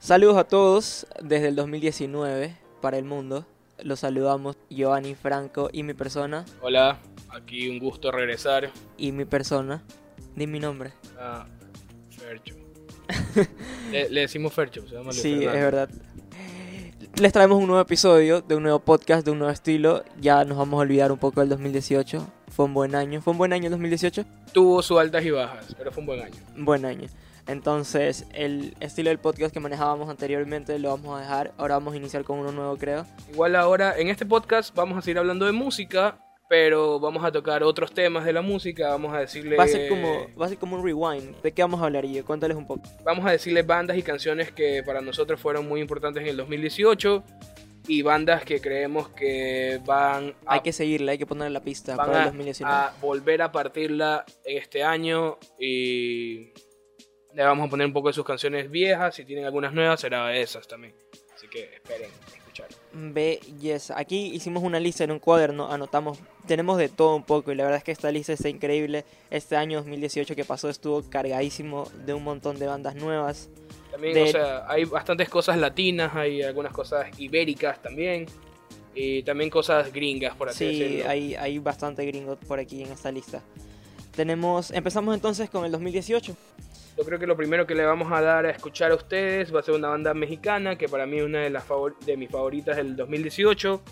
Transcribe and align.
Saludos 0.00 0.36
a 0.36 0.44
todos 0.44 1.06
desde 1.22 1.48
el 1.48 1.56
2019 1.56 2.54
para 2.82 2.98
el 2.98 3.04
mundo. 3.04 3.46
Los 3.82 4.00
saludamos 4.00 4.56
Giovanni 4.68 5.14
Franco 5.14 5.70
y 5.72 5.82
mi 5.82 5.94
persona. 5.94 6.44
Hola, 6.60 6.98
aquí 7.30 7.68
un 7.70 7.78
gusto 7.78 8.12
regresar. 8.12 8.70
Y 8.98 9.12
mi 9.12 9.24
persona. 9.24 9.82
Di 10.34 10.46
mi 10.46 10.60
nombre. 10.60 10.92
Ah, 11.18 11.46
Fercho. 12.10 12.54
le, 13.90 14.10
le, 14.10 14.20
decimos 14.20 14.52
Fercho, 14.52 14.86
se 14.86 14.96
llama 14.96 15.12
Sí, 15.12 15.32
es 15.32 15.52
verdad. 15.52 15.88
Les 17.18 17.32
traemos 17.32 17.58
un 17.58 17.66
nuevo 17.66 17.80
episodio 17.80 18.42
de 18.42 18.54
un 18.54 18.64
nuevo 18.64 18.80
podcast, 18.80 19.24
de 19.24 19.30
un 19.30 19.38
nuevo 19.38 19.52
estilo. 19.52 20.04
Ya 20.20 20.44
nos 20.44 20.58
vamos 20.58 20.76
a 20.78 20.82
olvidar 20.82 21.10
un 21.10 21.18
poco 21.18 21.40
del 21.40 21.48
2018. 21.48 22.26
Fue 22.50 22.66
un 22.66 22.74
buen 22.74 22.94
año. 22.94 23.22
¿Fue 23.22 23.32
un 23.32 23.38
buen 23.38 23.54
año 23.54 23.64
el 23.64 23.70
2018? 23.70 24.26
Tuvo 24.52 24.82
sus 24.82 24.98
altas 24.98 25.24
y 25.24 25.30
bajas, 25.30 25.74
pero 25.78 25.90
fue 25.90 26.02
un 26.02 26.06
buen 26.06 26.20
año. 26.20 26.36
Un 26.54 26.64
buen 26.66 26.84
año. 26.84 27.08
Entonces, 27.46 28.26
el 28.32 28.74
estilo 28.80 29.10
del 29.10 29.18
podcast 29.18 29.52
que 29.52 29.60
manejábamos 29.60 30.08
anteriormente 30.08 30.78
lo 30.78 30.90
vamos 30.90 31.16
a 31.16 31.20
dejar. 31.20 31.52
Ahora 31.56 31.76
vamos 31.76 31.94
a 31.94 31.96
iniciar 31.96 32.24
con 32.24 32.38
uno 32.38 32.50
nuevo, 32.50 32.76
creo. 32.76 33.06
Igual 33.32 33.54
ahora, 33.54 33.96
en 33.96 34.08
este 34.08 34.26
podcast 34.26 34.74
vamos 34.74 34.98
a 34.98 35.02
seguir 35.02 35.18
hablando 35.18 35.46
de 35.46 35.52
música, 35.52 36.18
pero 36.48 36.98
vamos 36.98 37.24
a 37.24 37.30
tocar 37.30 37.62
otros 37.62 37.92
temas 37.92 38.24
de 38.24 38.32
la 38.32 38.42
música. 38.42 38.88
Vamos 38.88 39.14
a 39.14 39.20
decirle. 39.20 39.56
Va 39.56 39.64
a 39.64 39.68
ser 39.68 39.88
como, 39.88 40.26
va 40.40 40.46
a 40.46 40.48
ser 40.48 40.58
como 40.58 40.76
un 40.76 40.84
rewind. 40.84 41.40
¿De 41.40 41.52
qué 41.52 41.62
vamos 41.62 41.80
a 41.80 41.84
hablar, 41.84 42.04
y 42.04 42.20
Cuéntales 42.22 42.56
un 42.56 42.66
poco. 42.66 42.82
Vamos 43.04 43.24
a 43.24 43.30
decirle 43.30 43.62
bandas 43.62 43.96
y 43.96 44.02
canciones 44.02 44.50
que 44.50 44.82
para 44.84 45.00
nosotros 45.00 45.40
fueron 45.40 45.68
muy 45.68 45.80
importantes 45.80 46.22
en 46.22 46.30
el 46.30 46.36
2018 46.36 47.22
y 47.88 48.02
bandas 48.02 48.44
que 48.44 48.60
creemos 48.60 49.10
que 49.10 49.80
van 49.86 50.34
a, 50.44 50.54
hay 50.54 50.60
que 50.60 50.72
seguirla, 50.72 51.12
hay 51.12 51.18
que 51.18 51.26
ponerle 51.26 51.50
la 51.50 51.62
pista 51.62 51.94
para 51.94 52.18
el 52.18 52.24
2019. 52.24 52.74
a 52.74 52.92
volver 53.00 53.42
a 53.42 53.52
partirla 53.52 54.24
en 54.44 54.58
este 54.58 54.82
año 54.82 55.38
y 55.60 56.52
le 57.36 57.44
vamos 57.44 57.66
a 57.66 57.70
poner 57.70 57.86
un 57.86 57.92
poco 57.92 58.08
de 58.08 58.14
sus 58.14 58.24
canciones 58.24 58.70
viejas. 58.70 59.14
Si 59.14 59.24
tienen 59.24 59.44
algunas 59.44 59.74
nuevas, 59.74 60.00
será 60.00 60.34
esas 60.34 60.66
también. 60.66 60.94
Así 61.34 61.46
que 61.48 61.74
esperen 61.74 62.10
escuchar. 62.34 62.68
Belleza. 62.94 63.98
Aquí 63.98 64.34
hicimos 64.34 64.62
una 64.62 64.80
lista 64.80 65.04
en 65.04 65.10
un 65.10 65.18
cuaderno, 65.18 65.70
anotamos, 65.70 66.18
tenemos 66.46 66.78
de 66.78 66.88
todo 66.88 67.14
un 67.14 67.24
poco 67.24 67.52
y 67.52 67.54
la 67.54 67.64
verdad 67.64 67.76
es 67.76 67.84
que 67.84 67.92
esta 67.92 68.10
lista 68.10 68.32
está 68.32 68.48
increíble. 68.48 69.04
Este 69.30 69.54
año 69.54 69.78
2018 69.78 70.34
que 70.34 70.46
pasó 70.46 70.70
estuvo 70.70 71.02
cargadísimo 71.10 71.90
de 72.06 72.14
un 72.14 72.24
montón 72.24 72.58
de 72.58 72.68
bandas 72.68 72.94
nuevas. 72.94 73.50
También, 73.90 74.16
o 74.16 74.26
sea, 74.26 74.64
hay 74.66 74.84
bastantes 74.84 75.28
cosas 75.28 75.58
latinas, 75.58 76.16
hay 76.16 76.42
algunas 76.42 76.72
cosas 76.72 77.06
ibéricas 77.18 77.82
también. 77.82 78.24
Y 78.94 79.22
también 79.24 79.50
cosas 79.50 79.92
gringas, 79.92 80.34
por 80.36 80.48
así 80.48 80.64
decirlo. 80.64 81.02
Sí, 81.02 81.02
hay, 81.02 81.34
hay 81.34 81.58
bastante 81.58 82.06
gringo 82.06 82.36
por 82.36 82.58
aquí 82.58 82.82
en 82.82 82.92
esta 82.92 83.12
lista. 83.12 83.42
Empezamos 84.18 85.14
entonces 85.14 85.50
con 85.50 85.64
el 85.64 85.72
2018. 85.72 86.36
Yo 86.96 87.04
creo 87.04 87.18
que 87.18 87.26
lo 87.26 87.36
primero 87.36 87.66
que 87.66 87.74
le 87.74 87.84
vamos 87.84 88.10
a 88.10 88.22
dar 88.22 88.46
a 88.46 88.50
escuchar 88.50 88.90
a 88.90 88.94
ustedes 88.94 89.54
va 89.54 89.60
a 89.60 89.62
ser 89.62 89.74
una 89.74 89.88
banda 89.88 90.14
mexicana 90.14 90.78
que 90.78 90.88
para 90.88 91.04
mí 91.06 91.18
es 91.18 91.24
una 91.24 91.40
de, 91.40 91.50
las 91.50 91.64
de 92.06 92.16
mis 92.16 92.30
favoritas 92.30 92.76
del 92.76 92.96
2018. 92.96 93.82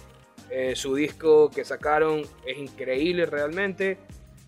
Eh, 0.50 0.74
su 0.74 0.94
disco 0.94 1.50
que 1.50 1.64
sacaron 1.64 2.22
es 2.46 2.58
increíble 2.58 3.26
realmente. 3.26 3.98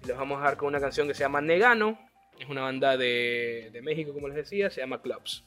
Les 0.06 0.16
vamos 0.16 0.40
a 0.40 0.44
dar 0.44 0.56
con 0.56 0.68
una 0.68 0.80
canción 0.80 1.06
que 1.06 1.14
se 1.14 1.20
llama 1.20 1.40
Negano. 1.40 1.98
Es 2.38 2.48
una 2.48 2.62
banda 2.62 2.96
de, 2.96 3.70
de 3.72 3.82
México, 3.82 4.12
como 4.14 4.28
les 4.28 4.36
decía, 4.36 4.70
se 4.70 4.80
llama 4.80 5.02
Clubs. 5.02 5.44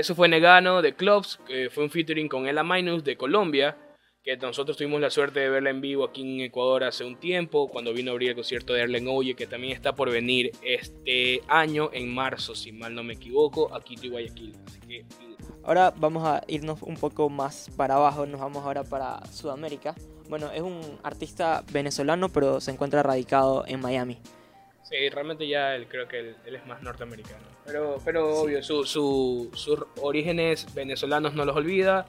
Eso 0.00 0.14
fue 0.14 0.28
Negano 0.28 0.80
de 0.80 0.94
Clubs, 0.94 1.38
fue 1.72 1.84
un 1.84 1.90
featuring 1.90 2.26
con 2.26 2.48
Ella 2.48 2.64
Minus 2.64 3.04
de 3.04 3.18
Colombia, 3.18 3.76
que 4.24 4.34
nosotros 4.38 4.78
tuvimos 4.78 4.98
la 4.98 5.10
suerte 5.10 5.40
de 5.40 5.50
verla 5.50 5.68
en 5.68 5.82
vivo 5.82 6.04
aquí 6.04 6.22
en 6.22 6.40
Ecuador 6.40 6.84
hace 6.84 7.04
un 7.04 7.20
tiempo, 7.20 7.68
cuando 7.68 7.92
vino 7.92 8.10
a 8.10 8.12
abrir 8.12 8.30
el 8.30 8.34
concierto 8.34 8.72
de 8.72 8.80
Erlen 8.80 9.08
Oye, 9.08 9.34
que 9.34 9.46
también 9.46 9.74
está 9.74 9.94
por 9.94 10.10
venir 10.10 10.52
este 10.62 11.42
año, 11.48 11.90
en 11.92 12.14
marzo, 12.14 12.54
si 12.54 12.72
mal 12.72 12.94
no 12.94 13.02
me 13.02 13.12
equivoco, 13.12 13.74
aquí 13.74 13.96
en 14.02 14.10
Guayaquil. 14.10 14.56
Así 14.66 14.80
que 14.80 15.04
Ahora 15.64 15.92
vamos 15.94 16.26
a 16.26 16.44
irnos 16.48 16.80
un 16.80 16.96
poco 16.96 17.28
más 17.28 17.68
para 17.76 17.96
abajo, 17.96 18.24
nos 18.24 18.40
vamos 18.40 18.64
ahora 18.64 18.84
para 18.84 19.20
Sudamérica. 19.26 19.94
Bueno, 20.30 20.50
es 20.50 20.62
un 20.62 20.80
artista 21.02 21.62
venezolano, 21.70 22.30
pero 22.30 22.62
se 22.62 22.70
encuentra 22.70 23.02
radicado 23.02 23.64
en 23.66 23.82
Miami. 23.82 24.18
Sí, 24.90 25.08
realmente 25.08 25.46
ya 25.46 25.76
él, 25.76 25.86
creo 25.86 26.08
que 26.08 26.18
él, 26.18 26.36
es 26.44 26.66
más 26.66 26.82
norteamericano. 26.82 27.44
Pero, 27.64 27.98
pero 28.04 28.40
obvio, 28.40 28.60
su, 28.60 28.84
su, 28.84 29.48
sus 29.54 29.78
orígenes 30.00 30.66
venezolanos 30.74 31.32
no 31.32 31.44
los 31.44 31.54
olvida 31.54 32.08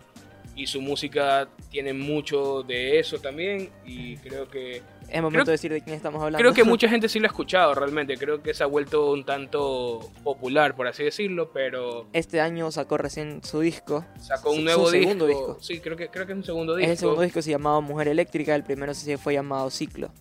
y 0.56 0.68
su 0.68 0.82
música 0.82 1.48
tiene 1.70 1.94
mucho 1.94 2.64
de 2.64 3.00
eso 3.00 3.20
también 3.20 3.70
y 3.86 4.18
creo 4.18 4.50
que... 4.50 4.82
Es 5.10 5.22
momento 5.22 5.46
de 5.46 5.52
decir 5.52 5.72
de 5.72 5.82
quién 5.82 5.96
estamos 5.96 6.22
hablando. 6.22 6.40
Creo 6.40 6.54
que 6.54 6.64
mucha 6.70 6.90
gente 6.90 7.08
sí 7.08 7.20
lo 7.20 7.26
ha 7.26 7.28
escuchado 7.28 7.76
realmente, 7.76 8.18
creo 8.18 8.42
que 8.42 8.54
se 8.54 8.64
ha 8.64 8.66
vuelto 8.66 9.12
un 9.12 9.26
tanto 9.26 10.00
popular, 10.24 10.76
por 10.76 10.88
así 10.88 11.04
decirlo, 11.04 11.52
pero... 11.52 12.08
Este 12.14 12.42
año 12.42 12.72
sacó 12.72 12.98
recién 12.98 13.44
su 13.44 13.60
disco. 13.60 14.06
Sacó 14.20 14.52
un 14.52 14.64
nuevo 14.64 14.90
disco. 14.90 15.04
segundo 15.04 15.28
disco. 15.28 15.58
Sí, 15.62 15.80
creo 15.80 15.96
que, 15.96 16.10
creo 16.10 16.26
que 16.26 16.34
es 16.34 16.38
un 16.38 16.46
segundo 16.46 16.76
disco. 16.76 16.86
Es 16.86 16.92
el 16.92 16.98
segundo 16.98 17.22
disco, 17.22 17.42
se 17.42 17.52
llamaba 17.52 17.80
Mujer 17.82 18.08
Eléctrica, 18.08 18.56
el 18.56 18.64
primero 18.64 18.94
se 18.94 19.18
fue 19.18 19.34
llamado 19.34 19.70
Ciclo. 19.70 20.12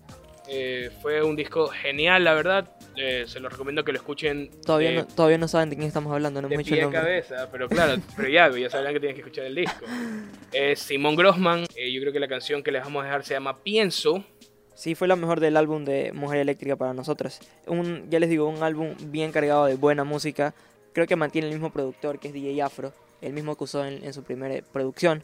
Eh, 0.52 0.91
fue 1.00 1.23
un 1.23 1.37
disco 1.37 1.69
genial, 1.69 2.25
la 2.25 2.35
verdad. 2.35 2.69
Eh, 2.97 3.25
se 3.29 3.38
lo 3.38 3.49
recomiendo 3.49 3.85
que 3.85 3.93
lo 3.93 3.99
escuchen. 3.99 4.50
Todavía, 4.67 4.93
no, 4.93 5.06
todavía 5.06 5.38
no 5.38 5.47
saben 5.47 5.70
de 5.70 5.76
quién 5.76 5.87
estamos 5.87 6.12
hablando, 6.12 6.43
no 6.43 6.49
de 6.49 6.58
pie 6.58 6.91
cabeza, 6.91 7.49
pero 7.52 7.69
claro, 7.69 8.00
pero 8.17 8.29
ya, 8.29 8.50
ya 8.50 8.69
sabrán 8.69 8.93
que 8.93 9.00
tienen 9.00 9.14
que 9.14 9.23
escuchar 9.23 9.44
el 9.44 9.55
disco. 9.55 9.87
Es 10.52 10.81
Simón 10.81 11.14
Grossman, 11.14 11.67
eh, 11.76 11.93
yo 11.93 12.00
creo 12.00 12.12
que 12.12 12.19
la 12.19 12.26
canción 12.26 12.64
que 12.64 12.73
les 12.73 12.82
vamos 12.82 13.02
a 13.02 13.05
dejar 13.06 13.25
se 13.25 13.35
llama 13.35 13.56
Pienso. 13.62 14.25
Sí, 14.75 14.97
fue 14.97 15.06
la 15.06 15.14
mejor 15.14 15.38
del 15.38 15.56
álbum 15.56 15.85
de 15.85 16.11
Mujer 16.12 16.38
Eléctrica 16.41 16.75
para 16.75 16.94
nosotros. 16.94 17.38
Un, 17.67 18.11
ya 18.11 18.19
les 18.19 18.29
digo, 18.29 18.49
un 18.49 18.62
álbum 18.62 18.94
bien 19.05 19.31
cargado 19.31 19.67
de 19.67 19.76
buena 19.76 20.02
música. 20.02 20.52
Creo 20.93 21.06
que 21.06 21.14
mantiene 21.14 21.47
el 21.47 21.55
mismo 21.55 21.70
productor 21.70 22.19
que 22.19 22.29
es 22.29 22.35
DJ 22.35 22.61
Afro, 22.62 22.93
el 23.20 23.32
mismo 23.32 23.56
que 23.56 23.64
usó 23.64 23.85
en 23.85 24.12
su 24.12 24.25
primera 24.25 24.64
producción. 24.73 25.23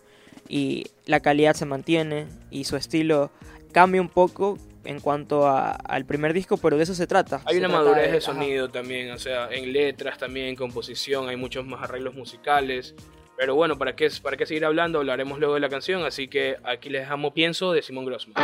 Y 0.49 0.87
la 1.07 1.21
calidad 1.21 1.55
se 1.55 1.65
mantiene 1.65 2.27
y 2.51 2.65
su 2.65 2.77
estilo 2.77 3.31
cambia 3.73 4.01
un 4.01 4.09
poco 4.09 4.59
en 4.87 5.01
cuanto 5.01 5.47
al 5.49 6.05
primer 6.05 6.33
disco, 6.33 6.57
pero 6.57 6.77
de 6.77 6.85
eso 6.85 6.95
se 6.95 7.07
trata. 7.07 7.41
Hay 7.45 7.59
una 7.59 7.69
madurez 7.69 8.13
de, 8.13 8.21
sonido 8.21 8.69
también, 8.69 9.11
o 9.11 9.19
sea, 9.19 9.49
en 9.51 9.73
letras 9.73 10.19
también, 10.19 10.47
en 10.49 10.57
composición, 10.57 11.29
hay 11.29 11.37
muchos 11.37 11.67
más 11.67 11.83
arreglos 11.83 12.15
musicales. 12.15 12.95
Pero 13.37 13.55
bueno, 13.55 13.77
¿para 13.77 13.95
qué, 13.95 14.09
¿para 14.23 14.37
qué 14.37 14.47
seguir 14.47 14.65
hablando? 14.65 14.99
Hablaremos 14.99 15.39
luego 15.39 15.55
de 15.55 15.61
la 15.61 15.69
canción, 15.69 16.05
así 16.05 16.27
que 16.27 16.57
aquí 16.65 16.89
les 16.89 17.03
dejamos 17.03 17.33
Pienso 17.35 17.73
de 17.73 17.83
Simón 17.83 18.07
Grossman. 18.07 18.35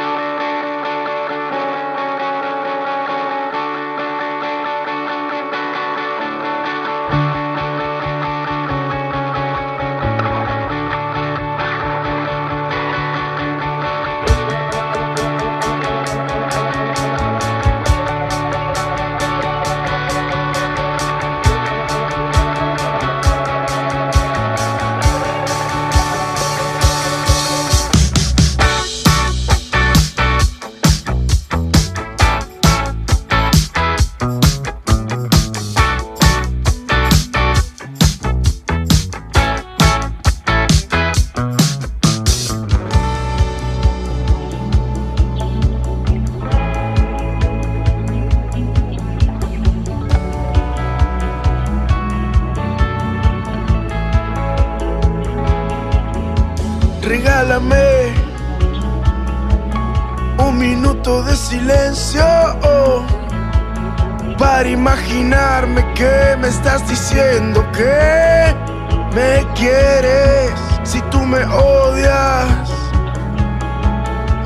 Si 70.84 71.00
tú 71.10 71.20
me 71.20 71.44
odias 71.44 72.70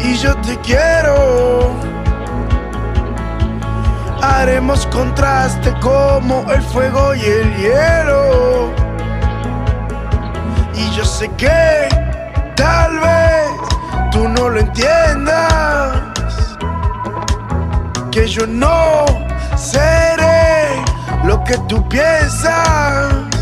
y 0.01 0.15
yo 0.17 0.35
te 0.37 0.57
quiero. 0.59 1.75
Haremos 4.23 4.87
contraste 4.87 5.73
como 5.81 6.51
el 6.53 6.63
fuego 6.63 7.15
y 7.15 7.21
el 7.21 7.57
hielo. 7.57 8.71
Y 10.75 10.91
yo 10.97 11.05
sé 11.05 11.29
que 11.37 11.89
Tal 12.57 12.99
vez 12.99 13.51
tú 14.11 14.27
no 14.29 14.49
lo 14.49 14.59
entiendas, 14.59 16.01
que 18.11 18.27
yo 18.27 18.47
no 18.47 19.05
seré 19.57 20.83
lo 21.25 21.45
que 21.45 21.59
tú 21.69 21.87
piensas. 21.87 23.36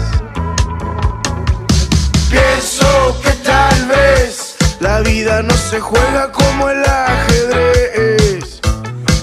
Pienso 2.35 3.21
que 3.23 3.31
tal 3.45 3.87
vez 3.87 4.57
la 4.81 4.99
vida 5.01 5.41
no 5.43 5.55
se 5.71 5.79
juega 5.79 6.33
como 6.33 6.69
el 6.69 6.83
ajedrez 6.85 8.61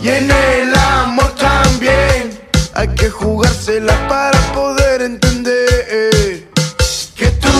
y 0.01 0.07
en 0.07 0.31
el 0.31 0.73
amor 0.73 1.29
también 1.35 2.39
hay 2.73 2.87
que 2.99 3.09
jugársela 3.09 3.95
para 4.07 4.39
poder 4.53 5.01
entender 5.01 6.47
que 7.19 7.27
tú 7.43 7.57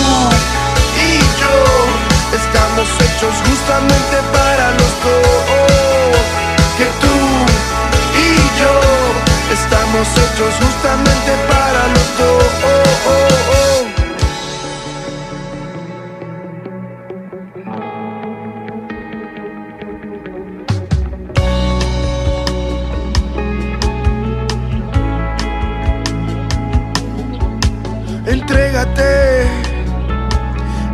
y 1.08 1.20
yo 1.42 2.02
Estamos 2.40 2.88
hechos 3.06 3.36
justamente 3.48 4.18
para 4.32 4.72
los 4.80 4.94
dos. 5.06 6.24
Que 6.78 6.88
tú 7.04 7.16
y 8.26 8.30
yo 8.62 8.76
estamos 9.58 10.08
hechos 10.24 10.54
justamente 10.64 11.32
para 11.52 11.82
los 11.96 12.01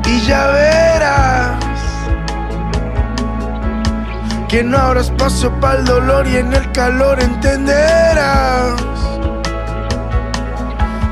Y 0.06 0.22
ya 0.27 0.48
verás 0.48 1.63
que 4.50 4.62
no 4.62 4.77
habrá 4.77 5.00
espacio 5.00 5.58
para 5.62 5.79
el 5.79 5.86
dolor 5.86 6.27
y 6.27 6.36
en 6.36 6.51
el 6.51 6.70
calor 6.74 7.17
entenderás 7.22 8.82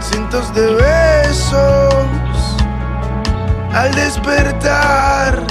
cientos 0.02 0.54
de 0.54 0.74
besos 0.74 2.06
al 3.74 3.96
despertar. 3.96 5.44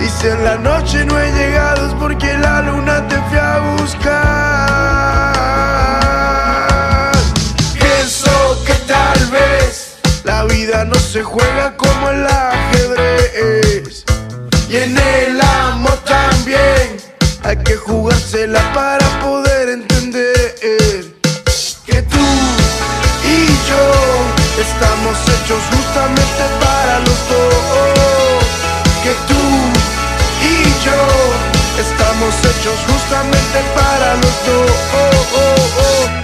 Y 0.00 0.06
si 0.06 0.28
en 0.28 0.42
la 0.42 0.56
noche 0.56 1.04
no 1.04 1.18
he 1.18 1.32
llegado 1.32 1.86
es 1.86 1.94
porque 1.94 2.32
la 2.38 2.62
luna 2.62 3.06
te 3.08 3.16
fui 3.28 3.38
a 3.38 3.58
buscar. 3.76 4.83
La 10.24 10.44
vida 10.44 10.84
no 10.84 10.94
se 10.94 11.22
juega 11.22 11.76
como 11.76 12.10
el 12.10 12.26
ajedrez. 12.26 14.04
Y 14.68 14.76
en 14.76 14.96
el 14.98 15.40
amor 15.40 15.98
también 16.04 16.96
hay 17.42 17.56
que 17.58 17.76
jugársela 17.76 18.60
para 18.72 19.06
poder 19.20 19.68
entender 19.68 20.56
que 21.86 22.02
tú 22.02 22.26
y 23.24 23.46
yo 23.68 23.84
estamos 24.60 25.16
hechos 25.28 25.62
justamente 25.70 26.44
para 26.60 26.98
los 27.00 27.20
dos. 27.28 28.44
Que 29.02 29.12
tú 29.28 29.42
y 30.42 30.84
yo 30.84 31.00
estamos 31.78 32.34
hechos 32.40 32.78
justamente 32.88 33.58
para 33.76 34.14
los 34.14 34.36
dos. 34.46 36.23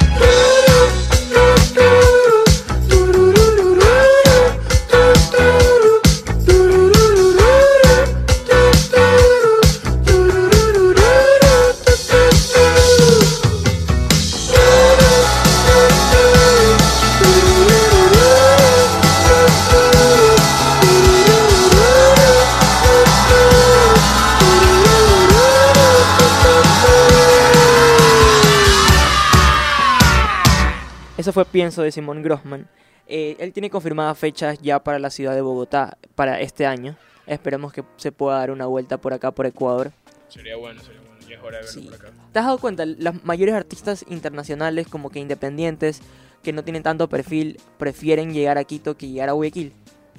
Ese 31.31 31.35
fue 31.35 31.45
Pienso 31.45 31.83
de 31.83 31.93
Simón 31.93 32.25
Grossman. 32.25 32.67
Eh, 33.07 33.37
él 33.39 33.53
tiene 33.53 33.71
confirmadas 33.71 34.19
fechas 34.19 34.59
ya 34.61 34.83
para 34.83 34.99
la 34.99 35.11
ciudad 35.11 35.33
de 35.33 35.41
Bogotá 35.41 35.97
para 36.17 36.41
este 36.41 36.67
año. 36.67 36.97
Esperemos 37.25 37.73
que 37.73 37.85
se 37.99 38.11
pueda 38.11 38.39
dar 38.39 38.51
una 38.51 38.67
vuelta 38.67 38.99
por 38.99 39.13
acá, 39.13 39.31
por 39.31 39.47
Ecuador. 39.47 39.93
Sería 40.29 40.57
bueno, 40.57 40.83
sería 40.83 41.01
bueno. 41.03 41.25
Ya 41.29 41.37
es 41.37 41.41
hora 41.41 41.59
de 41.59 41.67
verlo 41.67 41.71
Sí. 41.83 41.87
por 41.87 41.95
acá. 41.95 42.09
¿Te 42.33 42.39
has 42.41 42.47
dado 42.47 42.59
cuenta? 42.59 42.85
Las 42.85 43.23
mayores 43.25 43.55
artistas 43.55 44.05
internacionales, 44.09 44.89
como 44.89 45.09
que 45.11 45.21
independientes, 45.21 46.03
que 46.43 46.53
no 46.53 46.65
tienen 46.65 46.83
tanto 46.83 47.09
perfil, 47.09 47.61
prefieren 47.79 48.35
llegar 48.35 48.59
a 48.59 48.65
Quito 48.65 48.97
que 48.97 49.07
llegar 49.07 49.29
a 49.29 49.33
Guayaquil. 49.33 49.73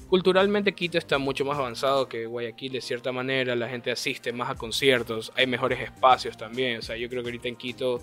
Culturalmente 0.07 0.71
Quito 0.71 0.97
está 0.97 1.17
mucho 1.17 1.43
más 1.43 1.57
avanzado 1.57 2.07
que 2.07 2.25
Guayaquil 2.25 2.71
de 2.71 2.79
cierta 2.79 3.11
manera, 3.11 3.53
la 3.57 3.67
gente 3.67 3.91
asiste 3.91 4.31
más 4.31 4.49
a 4.49 4.55
conciertos, 4.55 5.33
hay 5.35 5.45
mejores 5.45 5.81
espacios 5.81 6.37
también, 6.37 6.79
o 6.79 6.81
sea, 6.81 6.95
yo 6.95 7.09
creo 7.09 7.21
que 7.21 7.27
ahorita 7.31 7.49
en 7.49 7.57
Quito 7.57 7.99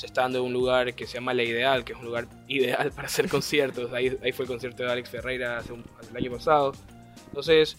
se 0.00 0.06
está 0.06 0.22
dando 0.22 0.38
en 0.38 0.44
un 0.46 0.52
lugar 0.54 0.94
que 0.94 1.06
se 1.06 1.14
llama 1.14 1.34
La 1.34 1.42
Ideal, 1.42 1.84
que 1.84 1.92
es 1.92 1.98
un 1.98 2.06
lugar 2.06 2.26
ideal 2.48 2.90
para 2.92 3.06
hacer 3.06 3.28
conciertos, 3.28 3.92
ahí, 3.92 4.16
ahí 4.22 4.32
fue 4.32 4.44
el 4.44 4.48
concierto 4.48 4.82
de 4.82 4.90
Alex 4.92 5.10
Ferreira 5.10 5.58
hace 5.58 5.74
un- 5.74 5.84
el 6.10 6.16
año 6.16 6.30
pasado, 6.30 6.72
entonces, 7.26 7.76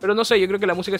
pero 0.00 0.14
no 0.14 0.24
sé, 0.24 0.40
yo 0.40 0.46
creo 0.46 0.58
que 0.58 0.66
la 0.66 0.74
música 0.74 0.96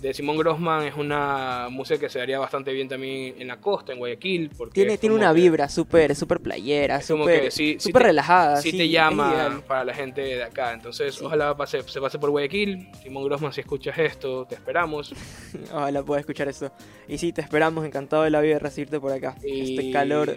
de 0.00 0.12
Simón 0.14 0.36
Grossman 0.36 0.84
es 0.86 0.94
una 0.96 1.68
música 1.70 2.00
que 2.00 2.08
se 2.08 2.18
daría 2.18 2.38
bastante 2.38 2.72
bien 2.72 2.88
también 2.88 3.34
en 3.38 3.48
la 3.48 3.58
costa, 3.60 3.92
en 3.92 3.98
Guayaquil, 3.98 4.50
porque 4.58 4.74
Tiene, 4.74 4.98
tiene 4.98 5.14
una 5.14 5.32
que- 5.32 5.40
vibra 5.40 5.68
súper 5.68 6.14
súper 6.16 6.40
playera, 6.40 7.00
súper 7.00 7.52
sí- 7.52 7.78
relajada. 7.92 8.56
sí 8.60 8.72
sí, 8.72 8.78
te 8.78 8.88
llama 8.88 9.62
para 9.66 9.84
la 9.84 9.94
gente 9.94 10.20
de 10.22 10.42
acá. 10.42 10.72
Entonces, 10.72 11.20
ojalá 11.22 11.56
pase, 11.56 11.82
se 11.84 12.00
pase 12.00 12.18
por 12.18 12.30
Guayaquil. 12.30 12.88
Simón 13.02 13.24
Grossman, 13.24 13.52
si 13.52 13.60
escuchas 13.60 13.96
esto, 13.98 14.44
te 14.46 14.54
esperamos. 14.56 15.12
Ojalá 15.72 16.02
pueda 16.02 16.20
escuchar 16.20 16.48
eso. 16.48 16.70
Y 17.08 17.18
sí, 17.18 17.32
te 17.32 17.40
esperamos, 17.40 17.84
encantado 17.84 18.22
de 18.24 18.30
la 18.30 18.40
vida 18.40 18.54
de 18.54 18.58
recibirte 18.60 18.98
por 19.00 19.12
acá. 19.12 19.36
Y- 19.44 19.76
Este 19.78 19.90
calor. 19.92 20.36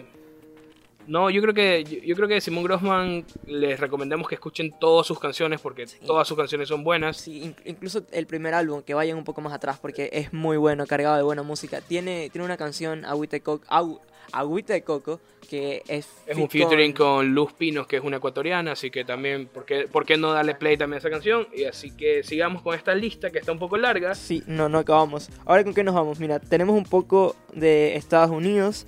No, 1.07 1.29
yo 1.29 1.41
creo 1.41 1.53
que 1.53 1.83
yo, 2.05 2.15
creo 2.15 2.27
que 2.27 2.39
Simón 2.41 2.63
Grossman 2.63 3.25
les 3.45 3.79
recomendamos 3.79 4.27
que 4.27 4.35
escuchen 4.35 4.73
todas 4.79 5.05
sus 5.05 5.19
canciones 5.19 5.59
porque 5.61 5.85
todas 6.05 6.27
sus 6.27 6.37
canciones 6.37 6.67
son 6.69 6.83
buenas. 6.83 7.17
Sí, 7.17 7.43
in- 7.43 7.55
incluso 7.65 8.03
el 8.11 8.25
primer 8.25 8.53
álbum, 8.53 8.81
que 8.81 8.93
vayan 8.93 9.17
un 9.17 9.23
poco 9.23 9.41
más 9.41 9.53
atrás 9.53 9.79
porque 9.79 10.09
es 10.13 10.31
muy 10.33 10.57
bueno, 10.57 10.85
cargado 10.87 11.17
de 11.17 11.23
buena 11.23 11.43
música. 11.43 11.81
Tiene, 11.81 12.29
tiene 12.29 12.45
una 12.45 12.57
canción, 12.57 13.03
Agüita 13.05 13.35
de 13.35 13.41
Coco, 13.41 13.65
Agu- 13.67 13.99
Agüita 14.31 14.73
de 14.73 14.81
Coco, 14.83 15.19
que 15.49 15.83
es... 15.89 16.07
Es 16.25 16.37
un 16.37 16.49
featuring 16.49 16.93
con 16.93 17.35
Luz 17.35 17.51
Pinos, 17.53 17.85
que 17.85 17.97
es 17.97 18.03
una 18.03 18.17
ecuatoriana, 18.17 18.71
así 18.71 18.89
que 18.89 19.03
también, 19.03 19.47
¿por 19.47 19.65
qué, 19.65 19.87
por 19.91 20.05
qué 20.05 20.15
no 20.17 20.31
darle 20.31 20.55
play 20.55 20.77
también 20.77 20.95
a 20.95 20.99
esa 20.99 21.09
canción? 21.09 21.47
Y 21.53 21.65
así 21.65 21.91
que 21.91 22.23
sigamos 22.23 22.61
con 22.61 22.73
esta 22.75 22.95
lista 22.95 23.29
que 23.29 23.39
está 23.39 23.51
un 23.51 23.59
poco 23.59 23.75
larga. 23.77 24.15
Sí, 24.15 24.41
no, 24.47 24.69
no 24.69 24.79
acabamos. 24.79 25.29
Ahora, 25.45 25.63
¿con 25.65 25.73
qué 25.73 25.83
nos 25.83 25.93
vamos? 25.93 26.19
Mira, 26.21 26.39
tenemos 26.39 26.75
un 26.77 26.85
poco 26.85 27.35
de 27.53 27.95
Estados 27.97 28.31
Unidos. 28.31 28.87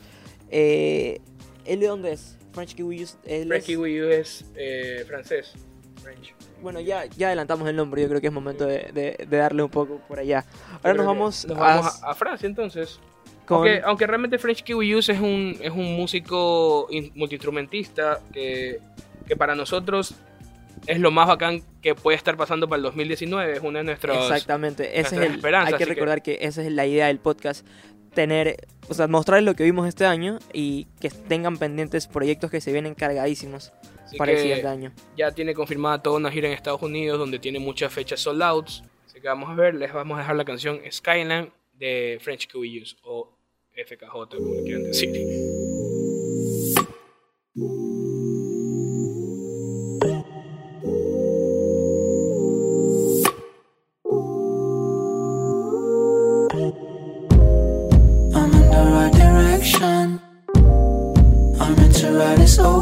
Eh, 0.49 1.19
¿Él 1.65 1.79
de 1.79 1.87
dónde 1.87 2.13
es? 2.13 2.37
French 2.53 2.75
Kiwi 2.75 3.01
es- 3.01 3.17
es 3.25 4.45
eh, 4.55 5.03
francés. 5.07 5.53
French. 6.01 6.33
Bueno, 6.61 6.79
ya, 6.79 7.05
ya 7.05 7.27
adelantamos 7.27 7.67
el 7.67 7.75
nombre, 7.75 8.01
yo 8.01 8.07
creo 8.07 8.21
que 8.21 8.27
es 8.27 8.33
momento 8.33 8.65
de, 8.65 8.89
de- 8.93 9.25
de 9.27 9.37
darle 9.37 9.63
un 9.63 9.69
poco 9.69 9.99
por 10.07 10.19
allá. 10.19 10.45
Ahora 10.83 10.93
nos 10.93 11.05
vamos, 11.05 11.45
nos 11.47 11.57
a- 11.57 11.61
vamos 11.61 12.03
a, 12.03 12.11
a 12.11 12.15
Francia 12.15 12.47
entonces. 12.47 12.99
con... 13.45 13.57
Aunque, 13.57 13.81
aunque 13.83 14.07
realmente 14.07 14.37
French 14.39 14.63
Kiwi 14.63 14.87
Youth 14.89 15.09
es 15.09 15.19
un, 15.19 15.57
es 15.61 15.71
un 15.71 15.95
músico 15.95 16.87
in- 16.91 17.11
multiinstrumentista 17.15 18.19
que, 18.31 18.79
que 19.27 19.35
para 19.35 19.53
nosotros 19.55 20.15
es 20.87 20.99
lo 20.99 21.09
más 21.11 21.27
bacán 21.27 21.61
que 21.81 21.95
puede 21.95 22.17
estar 22.17 22.37
pasando 22.37 22.67
para 22.67 22.77
el 22.77 22.83
2019. 22.83 23.53
Es 23.53 23.59
una 23.61 23.79
de 23.79 23.85
nuestras... 23.85 24.17
Exactamente, 24.17 24.99
ese 24.99 25.15
es 25.15 25.21
el, 25.21 25.33
esperanzas, 25.35 25.73
hay 25.73 25.77
que 25.77 25.83
así 25.83 25.89
que- 25.89 25.95
recordar 25.95 26.21
que... 26.21 26.37
esa 26.41 26.61
es 26.63 26.71
la 26.71 26.85
idea 26.85 27.07
del 27.07 27.19
podcast, 27.19 27.65
tener, 28.15 28.65
o 28.89 28.93
sea, 28.95 29.07
mostrarles 29.07 29.45
lo 29.45 29.55
que 29.55 29.63
vimos 29.63 29.87
este 29.87 30.05
año 30.05 30.39
y 30.51 30.87
que 30.99 31.09
tengan 31.09 31.57
pendientes 31.57 32.07
proyectos 32.07 32.49
que 32.49 32.61
se 32.61 32.71
vienen 32.71 32.95
cargadísimos 32.95 33.71
así 34.03 34.17
para 34.17 34.31
el 34.31 34.39
siguiente 34.39 34.67
año. 34.67 34.91
Ya 35.15 35.31
tiene 35.31 35.53
confirmada 35.53 36.01
toda 36.01 36.17
una 36.17 36.31
gira 36.31 36.47
en 36.47 36.53
Estados 36.53 36.81
Unidos 36.81 37.19
donde 37.19 37.37
tiene 37.37 37.59
muchas 37.59 37.93
fechas 37.93 38.19
sold 38.21 38.41
outs. 38.41 38.83
Así 39.05 39.21
que 39.21 39.27
vamos 39.27 39.49
a 39.49 39.53
ver, 39.53 39.75
les 39.75 39.93
vamos 39.93 40.15
a 40.15 40.21
dejar 40.21 40.35
la 40.35 40.45
canción 40.45 40.79
Skyline 40.89 41.51
de 41.73 42.17
French 42.21 42.47
Kiwi 42.47 42.83
o 43.03 43.37
FKJ, 43.71 44.37
como 44.37 44.55
le 44.55 44.63
quieran 44.63 44.83
decir. 44.83 45.11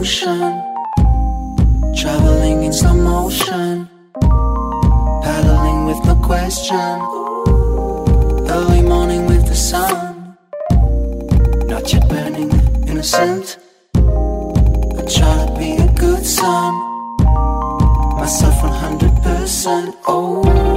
Ocean. 0.03 0.61
Traveling 1.95 2.63
in 2.63 2.73
slow 2.73 2.93
motion. 2.93 3.87
Paddling 5.25 5.85
with 5.85 6.01
no 6.09 6.15
question. 6.15 6.95
Early 8.55 8.81
morning 8.81 9.25
with 9.27 9.47
the 9.47 9.55
sun. 9.55 10.35
Not 11.71 11.93
yet 11.93 12.03
burning, 12.09 12.51
innocent. 12.89 13.57
I 14.99 15.01
try 15.15 15.35
to 15.45 15.53
be 15.57 15.69
a 15.87 15.89
good 16.03 16.25
son. 16.25 16.71
Myself 18.19 18.55
100%. 18.55 19.95
Oh. 20.05 20.72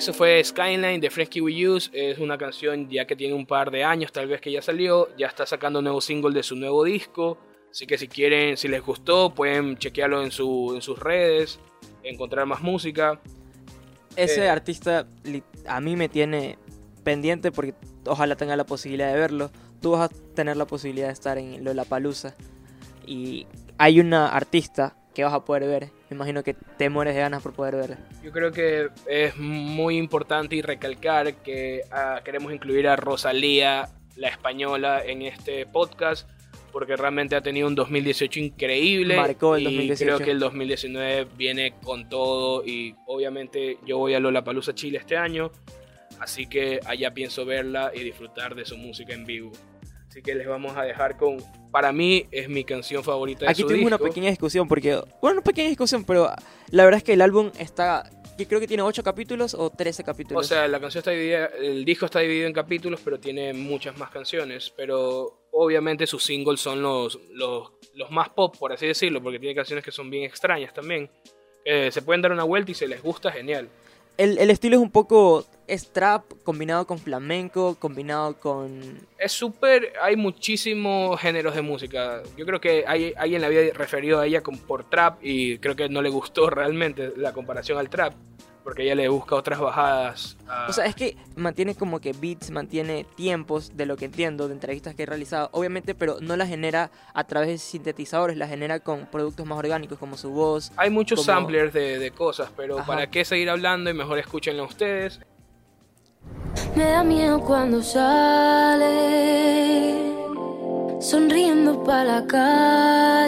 Eso 0.00 0.14
fue 0.14 0.42
Skyline 0.42 0.98
de 0.98 1.10
Fresky 1.10 1.42
We 1.42 1.68
Use. 1.68 1.90
Es 1.92 2.18
una 2.18 2.38
canción 2.38 2.88
ya 2.88 3.06
que 3.06 3.14
tiene 3.14 3.34
un 3.34 3.44
par 3.44 3.70
de 3.70 3.84
años, 3.84 4.10
tal 4.10 4.28
vez 4.28 4.40
que 4.40 4.50
ya 4.50 4.62
salió. 4.62 5.14
Ya 5.18 5.26
está 5.26 5.44
sacando 5.44 5.80
un 5.80 5.84
nuevo 5.84 6.00
single 6.00 6.32
de 6.32 6.42
su 6.42 6.56
nuevo 6.56 6.84
disco. 6.84 7.36
Así 7.70 7.86
que 7.86 7.98
si 7.98 8.08
quieren, 8.08 8.56
si 8.56 8.66
les 8.68 8.80
gustó, 8.82 9.34
pueden 9.34 9.76
chequearlo 9.76 10.22
en, 10.22 10.30
su, 10.30 10.72
en 10.74 10.80
sus 10.80 10.98
redes, 10.98 11.60
encontrar 12.02 12.46
más 12.46 12.62
música. 12.62 13.20
Ese 14.16 14.46
Eh. 14.46 14.48
artista 14.48 15.06
a 15.66 15.80
mí 15.82 15.96
me 15.96 16.08
tiene 16.08 16.56
pendiente 17.04 17.52
porque 17.52 17.74
ojalá 18.06 18.36
tenga 18.36 18.56
la 18.56 18.64
posibilidad 18.64 19.12
de 19.12 19.18
verlo. 19.20 19.50
Tú 19.82 19.90
vas 19.90 20.10
a 20.10 20.34
tener 20.34 20.56
la 20.56 20.66
posibilidad 20.66 21.08
de 21.08 21.12
estar 21.12 21.36
en 21.36 21.62
Lollapalooza 21.62 22.34
y 23.06 23.46
hay 23.76 24.00
una 24.00 24.28
artista 24.28 24.96
que 25.12 25.24
vas 25.24 25.34
a 25.34 25.44
poder 25.44 25.64
ver. 25.64 25.99
Me 26.10 26.16
imagino 26.16 26.42
que 26.42 26.54
te 26.54 26.90
mueres 26.90 27.14
de 27.14 27.20
ganas 27.20 27.40
por 27.40 27.52
poder 27.52 27.76
verla. 27.76 27.98
Yo 28.22 28.32
creo 28.32 28.50
que 28.50 28.88
es 29.06 29.36
muy 29.36 29.96
importante 29.96 30.56
y 30.56 30.62
recalcar 30.62 31.36
que 31.36 31.82
ah, 31.92 32.20
queremos 32.24 32.52
incluir 32.52 32.88
a 32.88 32.96
Rosalía, 32.96 33.88
la 34.16 34.28
española, 34.28 35.04
en 35.04 35.22
este 35.22 35.66
podcast. 35.66 36.28
Porque 36.72 36.96
realmente 36.96 37.34
ha 37.36 37.42
tenido 37.42 37.68
un 37.68 37.76
2018 37.76 38.40
increíble. 38.40 39.16
Marcó 39.16 39.54
el 39.56 39.62
y 39.62 39.64
2018. 39.64 40.04
creo 40.04 40.18
que 40.18 40.30
el 40.32 40.40
2019 40.40 41.28
viene 41.36 41.74
con 41.80 42.08
todo. 42.08 42.64
Y 42.64 42.96
obviamente 43.06 43.78
yo 43.86 43.98
voy 43.98 44.14
a 44.14 44.20
Lollapalooza 44.20 44.74
Chile 44.74 44.98
este 44.98 45.16
año. 45.16 45.52
Así 46.18 46.46
que 46.46 46.80
allá 46.86 47.14
pienso 47.14 47.44
verla 47.44 47.92
y 47.94 48.00
disfrutar 48.00 48.56
de 48.56 48.64
su 48.64 48.76
música 48.76 49.14
en 49.14 49.24
vivo. 49.24 49.52
Así 50.08 50.22
que 50.22 50.34
les 50.34 50.48
vamos 50.48 50.76
a 50.76 50.82
dejar 50.82 51.16
con. 51.16 51.38
Para 51.70 51.92
mí 51.92 52.26
es 52.30 52.48
mi 52.48 52.64
canción 52.64 53.04
favorita 53.04 53.44
de 53.44 53.50
Aquí 53.50 53.62
su 53.62 53.68
tuvimos 53.68 53.86
una 53.86 53.98
pequeña 53.98 54.30
discusión 54.30 54.66
porque, 54.66 55.00
bueno, 55.20 55.38
una 55.38 55.42
pequeña 55.42 55.68
discusión, 55.68 56.04
pero 56.04 56.30
la 56.70 56.84
verdad 56.84 56.98
es 56.98 57.04
que 57.04 57.12
el 57.12 57.20
álbum 57.22 57.50
está, 57.58 58.10
yo 58.38 58.48
creo 58.48 58.58
que 58.60 58.66
tiene 58.66 58.82
8 58.82 59.02
capítulos 59.02 59.54
o 59.54 59.70
13 59.70 60.02
O 60.02 60.04
capítulos. 60.04 60.46
sea, 60.46 60.66
la 60.66 60.80
canción 60.80 61.00
está 61.00 61.10
dividida, 61.12 61.46
el 61.60 61.84
disco 61.84 62.06
está 62.06 62.20
dividido 62.20 62.46
en 62.46 62.52
capítulos, 62.52 63.00
pero 63.04 63.20
tiene 63.20 63.52
muchas 63.52 63.96
más 63.98 64.10
canciones. 64.10 64.72
Pero 64.76 65.46
obviamente 65.52 66.06
sus 66.06 66.24
singles 66.24 66.60
son 66.60 66.82
los, 66.82 67.18
los, 67.32 67.72
los 67.94 68.10
más 68.10 68.30
pop, 68.30 68.56
por 68.58 68.72
así 68.72 68.86
decirlo, 68.86 69.22
porque 69.22 69.38
tiene 69.38 69.54
canciones 69.54 69.84
que 69.84 69.92
son 69.92 70.10
bien 70.10 70.24
extrañas 70.24 70.72
también. 70.74 71.10
Eh, 71.64 71.90
se 71.92 72.02
pueden 72.02 72.22
dar 72.22 72.32
una 72.32 72.44
vuelta 72.44 72.70
y 72.70 72.74
si 72.74 72.86
les 72.86 73.02
gusta, 73.02 73.30
genial. 73.30 73.68
El, 74.20 74.38
el 74.38 74.50
estilo 74.50 74.76
es 74.76 74.82
un 74.82 74.90
poco 74.90 75.46
es 75.66 75.92
trap 75.92 76.24
combinado 76.42 76.86
con 76.86 76.98
flamenco, 76.98 77.76
combinado 77.78 78.38
con... 78.38 78.98
Es 79.16 79.32
súper, 79.32 79.92
hay 80.02 80.16
muchísimos 80.16 81.18
géneros 81.20 81.54
de 81.54 81.62
música. 81.62 82.22
Yo 82.36 82.44
creo 82.44 82.60
que 82.60 82.84
hay, 82.86 83.14
alguien 83.16 83.40
la 83.40 83.46
había 83.46 83.72
referido 83.72 84.18
a 84.18 84.26
ella 84.26 84.42
como 84.42 84.58
por 84.58 84.90
trap 84.90 85.18
y 85.22 85.58
creo 85.58 85.76
que 85.76 85.88
no 85.88 86.02
le 86.02 86.10
gustó 86.10 86.50
realmente 86.50 87.12
la 87.16 87.32
comparación 87.32 87.78
al 87.78 87.88
trap, 87.88 88.12
porque 88.62 88.82
ella 88.84 88.94
le 88.94 89.08
busca 89.08 89.34
otras 89.34 89.58
bajadas. 89.58 90.36
a- 90.48 90.66
O 90.68 90.72
sea, 90.72 90.86
es 90.86 90.94
que 90.94 91.16
mantiene 91.36 91.74
como 91.74 92.00
que 92.00 92.12
beats, 92.12 92.50
mantiene 92.50 93.04
tiempos, 93.16 93.76
de 93.76 93.86
lo 93.86 93.96
que 93.96 94.06
entiendo, 94.06 94.48
de 94.48 94.54
entrevistas 94.54 94.94
que 94.94 95.04
he 95.04 95.06
realizado, 95.06 95.48
obviamente, 95.52 95.94
pero 95.94 96.18
no 96.20 96.36
la 96.36 96.46
genera 96.46 96.90
a 97.14 97.24
través 97.24 97.48
de 97.48 97.58
sintetizadores, 97.58 98.36
la 98.36 98.48
genera 98.48 98.80
con 98.80 99.06
productos 99.06 99.46
más 99.46 99.58
orgánicos 99.58 99.98
como 99.98 100.16
su 100.16 100.30
voz. 100.30 100.72
Hay 100.76 100.90
muchos 100.90 101.20
como- 101.20 101.26
samplers 101.38 101.72
de, 101.72 101.98
de 101.98 102.10
cosas, 102.10 102.50
pero 102.56 102.78
Ajá. 102.78 102.86
¿para 102.86 103.10
qué 103.10 103.24
seguir 103.24 103.48
hablando? 103.50 103.90
Y 103.90 103.94
mejor 103.94 104.18
escúchenlo 104.18 104.64
ustedes. 104.64 105.20
Me 106.76 106.84
da 106.84 107.02
miedo 107.02 107.40
cuando 107.40 107.82
sale 107.82 108.88
sonriendo 111.00 111.82
para 111.82 112.20
la 112.20 112.26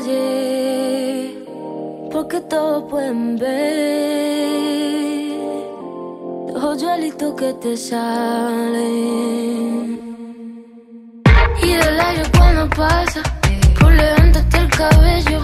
calle, 0.03 1.45
porque 2.11 2.40
todos 2.42 2.85
pueden 2.90 3.38
ver 3.38 5.12
hoyuelitos 6.55 7.35
que 7.35 7.53
te 7.55 7.77
salen. 7.77 9.21
Y 11.62 11.73
del 11.75 12.01
aire 12.01 12.23
cuando 12.37 12.69
pasa, 12.71 13.23
por 13.79 13.93
levantarte 13.93 14.59
el 14.59 14.69
cabello, 14.69 15.41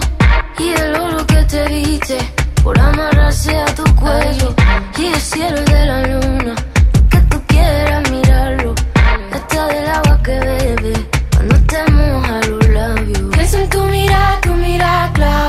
y 0.57 0.69
del 0.71 0.95
oro 0.95 1.25
que 1.27 1.43
te 1.43 1.67
viste, 1.67 2.17
por 2.63 2.79
amarrarse 2.79 3.57
a 3.57 3.65
tu 3.65 3.83
cuello, 3.95 4.53
y 4.97 5.05
el 5.07 5.19
cielo 5.19 5.61
de 5.61 5.85
la 5.85 6.01
luna 6.07 6.55
que 7.09 7.17
tú 7.29 7.41
quieras 7.47 8.11
mirarlo. 8.11 8.75
Hasta 9.31 9.67
del 9.67 9.89
agua 9.89 10.19
que 10.23 10.39
bebe 10.39 10.93
cuando 11.35 11.55
te 11.67 11.91
moja 11.91 12.41
los 12.47 12.67
labios. 12.69 13.21
Pienso 13.31 13.57
en 13.57 13.69
tu 13.69 13.83
mirada, 13.85 14.41
tu 14.41 14.53
mirada 14.53 15.13
clava 15.13 15.48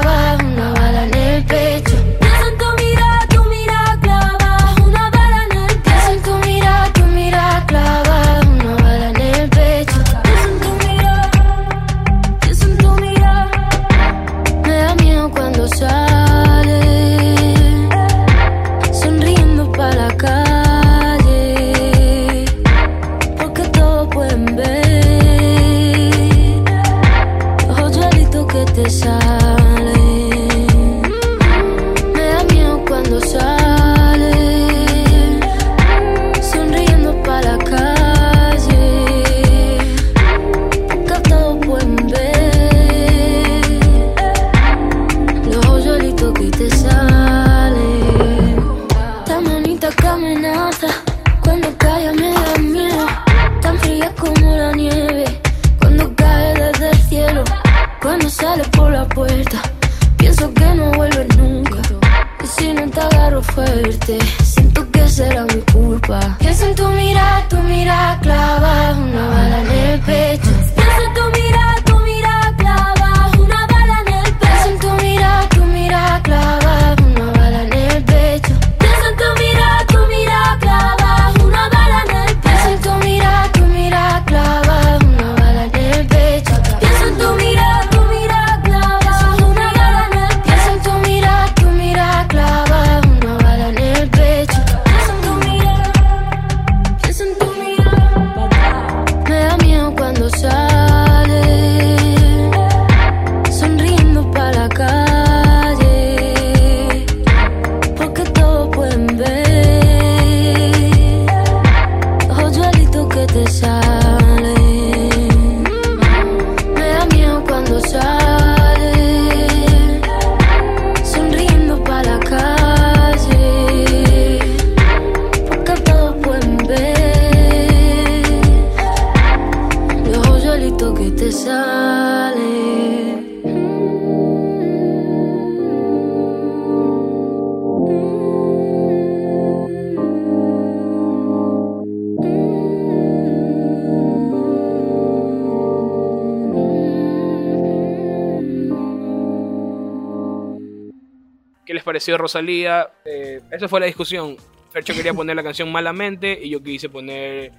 pareció 152.00 152.16
Rosalía? 152.16 152.90
Eh, 153.04 153.42
esa 153.50 153.68
fue 153.68 153.78
la 153.78 153.84
discusión. 153.84 154.38
Fercho 154.70 154.94
quería 154.94 155.12
poner 155.12 155.36
la 155.36 155.42
canción 155.42 155.70
Malamente 155.70 156.38
y 156.42 156.48
yo 156.48 156.62
quise 156.62 156.88
poner 156.88 157.52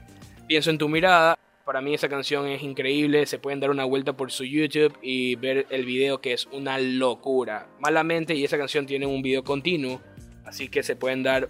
Pienso 0.48 0.72
en 0.72 0.80
tu 0.80 0.90
mirada. 0.90 1.38
Para 1.64 1.80
mí 1.80 1.94
esa 1.94 2.10
canción 2.10 2.48
es 2.48 2.64
increíble, 2.64 3.28
se 3.28 3.38
pueden 3.38 3.60
dar 3.60 3.70
una 3.70 3.86
vuelta 3.86 4.14
por 4.14 4.32
su 4.32 4.44
YouTube 4.44 4.98
y 5.04 5.36
ver 5.36 5.68
el 5.70 5.86
video 5.86 6.22
que 6.22 6.34
es 6.34 6.48
una 6.48 6.80
locura. 6.80 7.68
Malamente 7.80 8.34
y 8.34 8.44
esa 8.44 8.58
canción 8.58 8.88
tiene 8.88 9.06
un 9.06 9.22
video 9.22 9.44
continuo, 9.44 10.02
así 10.44 10.70
que 10.70 10.82
se 10.82 10.96
pueden 10.96 11.22
dar 11.22 11.48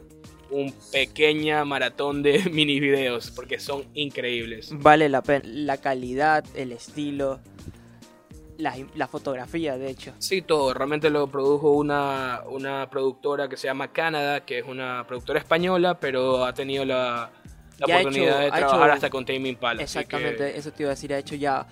un 0.50 0.74
pequeña 0.92 1.64
maratón 1.64 2.22
de 2.24 2.44
mini 2.52 2.82
videos 2.82 3.32
porque 3.32 3.58
son 3.58 3.86
increíbles. 3.94 4.70
Vale 4.74 5.08
la 5.08 5.24
pena. 5.24 5.46
La 5.46 5.78
calidad, 5.78 6.44
el 6.56 6.74
estilo, 6.74 7.40
la, 8.58 8.76
la 8.96 9.08
fotografía, 9.08 9.78
de 9.78 9.90
hecho. 9.90 10.14
Sí, 10.20 10.42
todo. 10.42 10.74
Realmente 10.74 11.10
lo 11.10 11.28
produjo 11.28 11.72
una, 11.72 12.42
una 12.50 12.90
productora 12.90 13.48
que 13.50 13.58
se 13.58 13.68
llama 13.68 13.92
Canadá, 13.92 14.46
que 14.46 14.60
es 14.60 14.66
una 14.68 15.06
productora 15.08 15.40
española, 15.40 16.00
pero 16.00 16.46
ha 16.46 16.54
tenido 16.54 16.86
la, 16.86 17.32
la 17.80 17.88
Ya 17.88 17.96
ha 17.98 18.00
oportunidad 18.02 18.46
hecho- 18.46 18.54
de 18.54 18.60
trabajar 18.60 18.82
hecho- 18.90 18.94
hasta 18.96 19.10
con 19.10 19.26
Tame 19.26 19.50
Impala. 19.50 19.84
así 19.84 19.94
que 19.96 20.00
Exactamente, 20.02 20.58
eso 20.58 20.72
te 20.72 20.84
iba 20.84 20.92
a 20.92 20.96
decir. 20.96 21.14
Ha 21.14 21.18
hecho 21.18 21.36
ya 21.36 21.66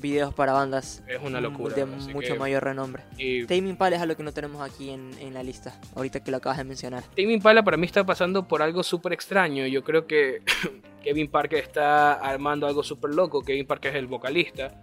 videos 0.00 0.32
para 0.32 0.52
bandas 0.52 1.02
Es 1.08 1.20
una 1.20 1.40
locura, 1.40 1.74
de 1.74 1.84
mucho 1.84 2.34
que- 2.34 2.38
mayor 2.38 2.62
renombre. 2.62 3.02
y 3.16 3.44
Tame 3.46 3.68
Impala 3.70 3.96
es 3.96 4.02
algo 4.02 4.14
que 4.16 4.22
no 4.22 4.32
tenemos 4.32 4.62
aquí 4.62 4.90
en, 4.90 5.10
en 5.18 5.34
la 5.34 5.42
lista, 5.42 5.80
ahorita 5.96 6.22
que 6.22 6.30
lo 6.30 6.36
acabas 6.36 6.58
de 6.58 6.64
mencionar. 6.64 7.02
Tame 7.16 7.32
Impala 7.32 7.64
para 7.64 7.76
mí 7.76 7.84
está 7.86 8.04
pasando 8.06 8.46
por 8.46 8.62
algo 8.62 8.82
súper 8.84 9.12
extraño. 9.12 9.66
Yo 9.66 9.82
creo 9.82 10.06
que 10.06 10.42
Kevin 11.02 11.28
Parker 11.28 11.58
está 11.64 12.12
armando 12.14 12.66
algo 12.66 12.82
súper 12.84 13.12
loco. 13.14 13.42
Kevin 13.42 13.66
Parker 13.66 13.92
es 13.92 13.98
el 13.98 14.06
vocalista. 14.06 14.80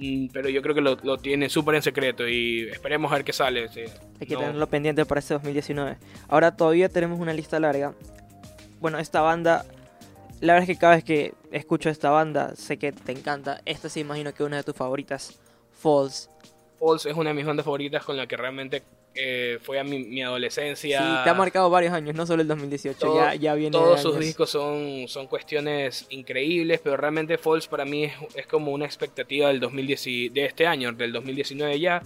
Mm, 0.00 0.28
Pero 0.32 0.48
yo 0.48 0.62
creo 0.62 0.74
que 0.74 0.80
lo, 0.80 0.96
lo 1.02 1.18
tiene 1.18 1.48
súper 1.50 1.74
en 1.74 1.82
secreto 1.82 2.26
y 2.26 2.68
esperemos 2.70 3.12
a 3.12 3.16
ver 3.16 3.24
qué 3.24 3.32
sale. 3.34 3.68
sí. 3.68 3.82
Hay 4.20 4.26
que 4.26 4.34
No. 4.34 4.40
tenerlo 4.40 4.66
pendiente 4.68 5.04
para 5.04 5.18
este 5.18 5.34
2019. 5.34 5.98
Ahora 6.28 6.56
todavía 6.56 6.88
tenemos 6.88 7.20
una 7.20 7.32
lista 7.34 7.60
larga. 7.60 7.94
Bueno, 8.80 8.98
esta 8.98 9.20
banda, 9.20 9.66
la 10.40 10.54
verdad 10.54 10.70
es 10.70 10.74
que 10.76 10.80
cada 10.80 10.94
vez 10.94 11.04
que 11.04 11.34
escucho 11.52 11.90
esta 11.90 12.08
banda, 12.10 12.56
sé 12.56 12.78
que 12.78 12.92
te 12.92 13.12
encanta. 13.12 13.60
Esta 13.66 13.88
sí 13.90 14.00
imagino 14.00 14.32
que 14.32 14.42
es 14.42 14.46
una 14.46 14.56
de 14.56 14.62
tus 14.62 14.74
favoritas, 14.74 15.38
Falls. 15.72 16.30
Falls 16.78 17.04
es 17.06 17.14
una 17.14 17.30
de 17.30 17.34
mis 17.34 17.44
bandas 17.44 17.64
favoritas 17.64 18.02
con 18.04 18.16
la 18.16 18.26
que 18.26 18.36
realmente 18.38 18.82
eh, 19.22 19.58
fue 19.62 19.78
a 19.78 19.84
mi, 19.84 19.98
mi 20.04 20.22
adolescencia. 20.22 20.98
Sí, 20.98 21.04
te 21.24 21.30
ha 21.30 21.34
marcado 21.34 21.68
varios 21.68 21.92
años, 21.92 22.14
no 22.14 22.24
solo 22.26 22.40
el 22.42 22.48
2018, 22.48 22.98
Todo- 22.98 23.16
ya, 23.16 23.34
ya 23.34 23.54
viene 23.54 23.76
de 23.76 23.82
Todos 23.84 24.00
sus 24.00 24.18
discos 24.18 24.48
son, 24.50 25.06
son 25.08 25.26
cuestiones 25.26 26.06
increíbles, 26.08 26.80
pero 26.82 26.96
realmente 26.96 27.36
Falls 27.36 27.66
para 27.68 27.84
mí 27.84 28.04
es, 28.04 28.12
es 28.34 28.46
como 28.46 28.72
una 28.72 28.86
expectativa 28.86 29.48
del 29.48 29.60
2010, 29.60 30.06
y- 30.06 30.28
de 30.30 30.46
este 30.46 30.66
año, 30.66 30.92
del 30.92 31.12
2019 31.12 31.78
ya, 31.78 32.02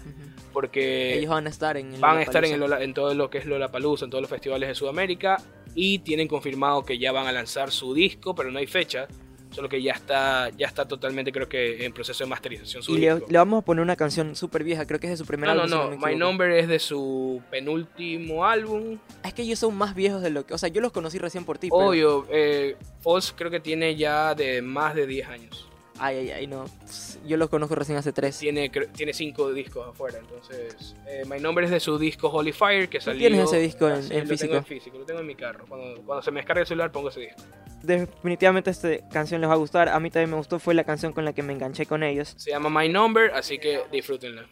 porque 0.52 1.18
Ellos 1.18 1.30
van 1.30 1.46
a 1.46 1.50
estar 1.50 1.76
en 1.76 1.94
el 1.94 2.00
van 2.00 2.18
a 2.18 2.22
estar 2.22 2.44
en, 2.44 2.52
el 2.54 2.60
Lollapalooza. 2.60 2.76
Lola- 2.78 2.84
en 2.84 2.94
todo 2.94 3.14
lo 3.14 3.30
que 3.30 3.38
es 3.38 3.46
Lollapalooza, 3.46 4.04
en 4.04 4.10
todos 4.10 4.22
los 4.22 4.30
festivales 4.30 4.68
de 4.68 4.74
Sudamérica 4.74 5.36
y 5.74 5.98
tienen 6.00 6.28
confirmado 6.28 6.84
que 6.84 6.98
ya 6.98 7.12
van 7.12 7.26
a 7.26 7.32
lanzar 7.32 7.70
su 7.70 7.94
disco, 7.94 8.34
pero 8.34 8.50
no 8.50 8.58
hay 8.58 8.66
fecha, 8.66 9.08
solo 9.54 9.68
que 9.68 9.80
ya 9.80 9.92
está 9.92 10.50
ya 10.50 10.66
está 10.66 10.86
totalmente 10.86 11.30
creo 11.32 11.48
que 11.48 11.84
en 11.84 11.92
proceso 11.92 12.24
de 12.24 12.30
masterización 12.30 12.82
su 12.82 12.92
Y 12.92 12.98
le, 12.98 13.14
le 13.14 13.38
vamos 13.38 13.62
a 13.62 13.64
poner 13.64 13.82
una 13.82 13.96
canción 13.96 14.34
súper 14.34 14.64
vieja, 14.64 14.86
creo 14.86 14.98
que 14.98 15.06
es 15.06 15.12
de 15.12 15.16
su 15.16 15.26
primer 15.26 15.48
no, 15.48 15.54
no, 15.54 15.62
álbum. 15.62 15.94
si 15.94 16.00
no, 16.00 16.06
My. 16.06 16.16
Number 16.16 16.50
es 16.52 16.68
de 16.68 16.78
su 16.78 17.40
penúltimo 17.50 18.44
álbum. 18.44 18.98
Es 19.24 19.32
que 19.34 19.42
ellos 19.42 19.58
son 19.58 19.76
más 19.76 19.94
viejos 19.94 20.22
de 20.22 20.30
lo 20.30 20.44
que. 20.46 20.54
O 20.54 20.58
sea, 20.58 20.68
yo 20.68 20.80
los 20.80 20.92
conocí 20.92 21.18
recién 21.18 21.44
por 21.44 21.58
ti. 21.58 21.68
pero- 21.70 21.88
Obvio, 21.88 22.26
eh, 22.30 22.76
Falls 23.00 23.32
creo 23.36 23.50
que 23.50 23.60
tiene 23.60 23.96
ya 23.96 24.34
de 24.34 24.62
más 24.62 24.94
de 24.94 25.06
10 25.06 25.28
años. 25.28 25.68
Ay, 25.98 26.16
ay, 26.18 26.30
ay, 26.32 26.46
no. 26.46 26.64
Yo 27.26 27.36
los 27.36 27.48
conozco 27.48 27.74
recién 27.76 27.96
hace 27.96 28.12
tres. 28.12 28.36
Tiene, 28.38 28.68
tiene 28.68 29.12
cinco 29.12 29.52
discos 29.52 29.88
afuera, 29.88 30.18
entonces 30.18 30.96
eh, 31.06 31.22
My 31.28 31.38
Number 31.40 31.64
es 31.64 31.70
de 31.70 31.78
su 31.80 31.98
disco 31.98 32.28
Holy 32.28 32.52
Fire 32.52 32.88
que 32.88 32.98
¿Tú 32.98 33.04
salió. 33.04 33.20
tienes 33.28 33.44
ese 33.48 33.58
disco 33.60 33.88
en- 33.88 34.10
en 34.12 34.20
lo 34.20 34.26
físico? 34.26 34.38
Tengo 34.52 34.56
en 34.56 34.64
físico, 34.64 34.98
lo 34.98 35.04
tengo 35.04 35.20
en 35.20 35.26
mi 35.26 35.34
carro. 35.36 35.64
Cuando, 35.68 36.02
cuando 36.02 36.22
se 36.22 36.30
me 36.32 36.40
descarga 36.40 36.62
el 36.62 36.66
celular 36.66 36.90
pongo 36.90 37.10
ese 37.10 37.20
disco. 37.20 37.42
Definitivamente 37.82 38.70
esta 38.70 38.88
canción 39.10 39.40
les 39.40 39.48
va 39.50 39.54
a 39.54 39.58
gustar. 39.58 39.88
A 39.88 40.00
mí 40.00 40.10
también 40.10 40.30
me 40.30 40.36
gustó. 40.36 40.58
Fue 40.58 40.74
la 40.74 40.84
canción 40.84 41.12
con 41.12 41.24
la 41.24 41.32
que 41.32 41.42
me 41.42 41.52
enganché 41.52 41.86
con 41.86 42.02
ellos. 42.02 42.34
Se 42.38 42.50
llama 42.50 42.70
My 42.70 42.88
Number, 42.88 43.30
así 43.34 43.58
que 43.58 43.82
disfrútenla. 43.92 44.46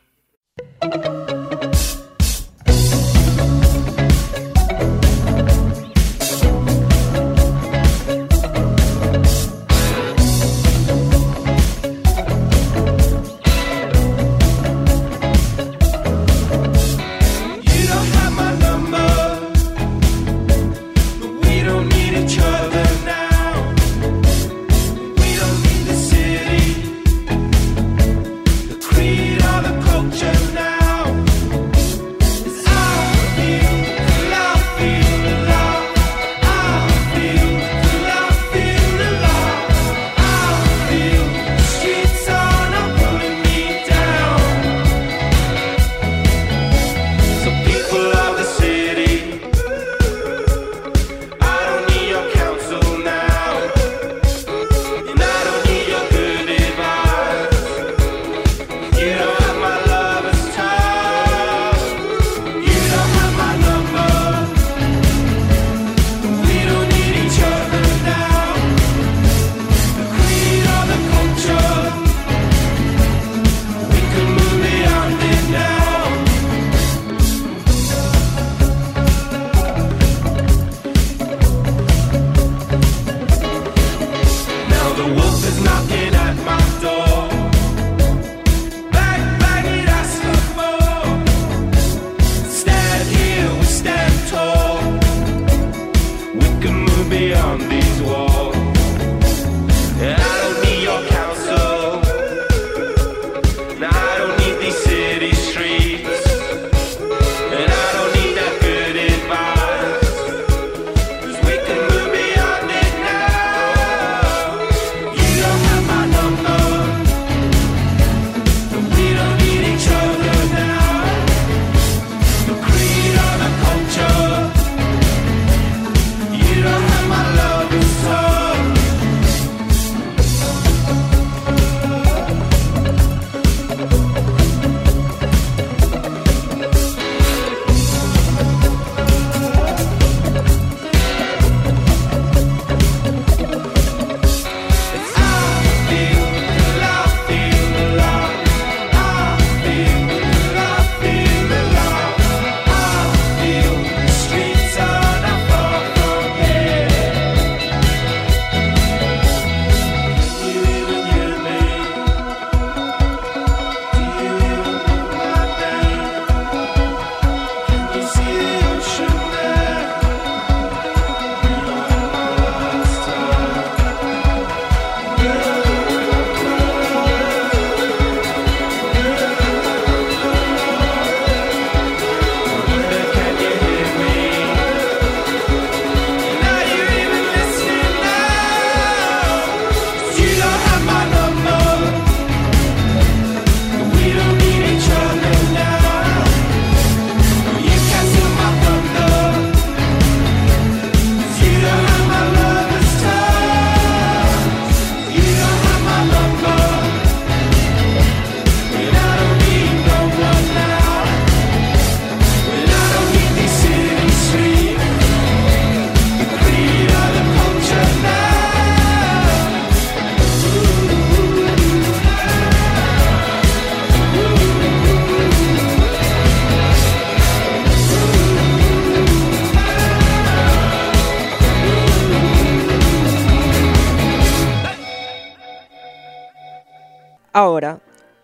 Ahora, 237.42 237.80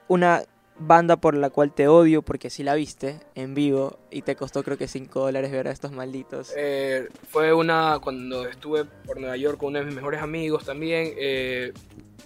una 0.06 0.44
banda 0.80 1.16
por 1.16 1.34
la 1.34 1.50
cual 1.50 1.72
te 1.72 1.88
odio 1.88 2.22
porque 2.22 2.50
si 2.50 2.62
la 2.62 2.76
viste 2.76 3.18
en 3.34 3.54
vivo 3.54 3.98
y 4.12 4.22
te 4.22 4.36
costó 4.36 4.62
creo 4.62 4.78
que 4.78 4.86
5 4.86 5.20
dólares 5.20 5.50
ver 5.50 5.66
a 5.68 5.72
estos 5.72 5.90
malditos. 5.90 6.52
Eh, 6.56 7.08
fue 7.28 7.52
una 7.52 7.98
cuando 8.00 8.46
estuve 8.46 8.84
por 8.84 9.18
Nueva 9.18 9.36
York 9.36 9.58
con 9.58 9.70
uno 9.70 9.80
de 9.80 9.86
mis 9.86 9.94
mejores 9.94 10.22
amigos 10.22 10.64
también. 10.64 11.14
eh, 11.16 11.72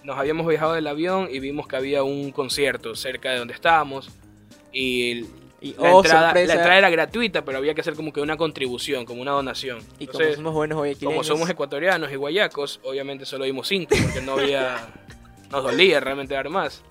nos 0.03 0.17
habíamos 0.17 0.45
viajado 0.45 0.73
del 0.73 0.85
avión 0.85 1.29
y 1.31 1.39
vimos 1.39 1.67
que 1.67 1.77
había 1.77 2.03
un 2.03 2.31
concierto 2.31 2.95
cerca 2.95 3.31
de 3.31 3.39
donde 3.39 3.53
estábamos. 3.53 4.09
Y 4.71 5.25
y 5.63 5.75
la, 5.75 5.93
oh, 5.93 5.99
entrada, 5.99 6.21
la 6.21 6.27
sorpresa. 6.27 6.53
entrada 6.55 6.77
era 6.77 6.89
gratuita, 6.89 7.45
pero 7.45 7.57
había 7.57 7.73
que 7.73 7.79
hacer 7.79 7.93
como 7.95 8.11
que 8.11 8.19
una 8.19 8.35
contribución, 8.35 9.05
como 9.05 9.21
una 9.21 9.31
donación. 9.31 9.79
y 9.97 10.07
como 10.07 10.19
Entonces, 10.19 10.35
somos 10.35 10.53
buenos 10.53 10.97
como 11.01 11.23
somos 11.23 11.49
ecuatorianos 11.49 12.11
y 12.11 12.17
guayacos, 12.17 12.81
obviamente 12.83 13.25
solo 13.25 13.45
dimos 13.45 13.69
5 13.69 13.95
porque 14.03 14.21
no 14.21 14.33
había. 14.33 14.75
nos 15.53 15.63
dolía 15.63 15.99
realmente 15.99 16.33
dar 16.33 16.49
más. 16.49 16.81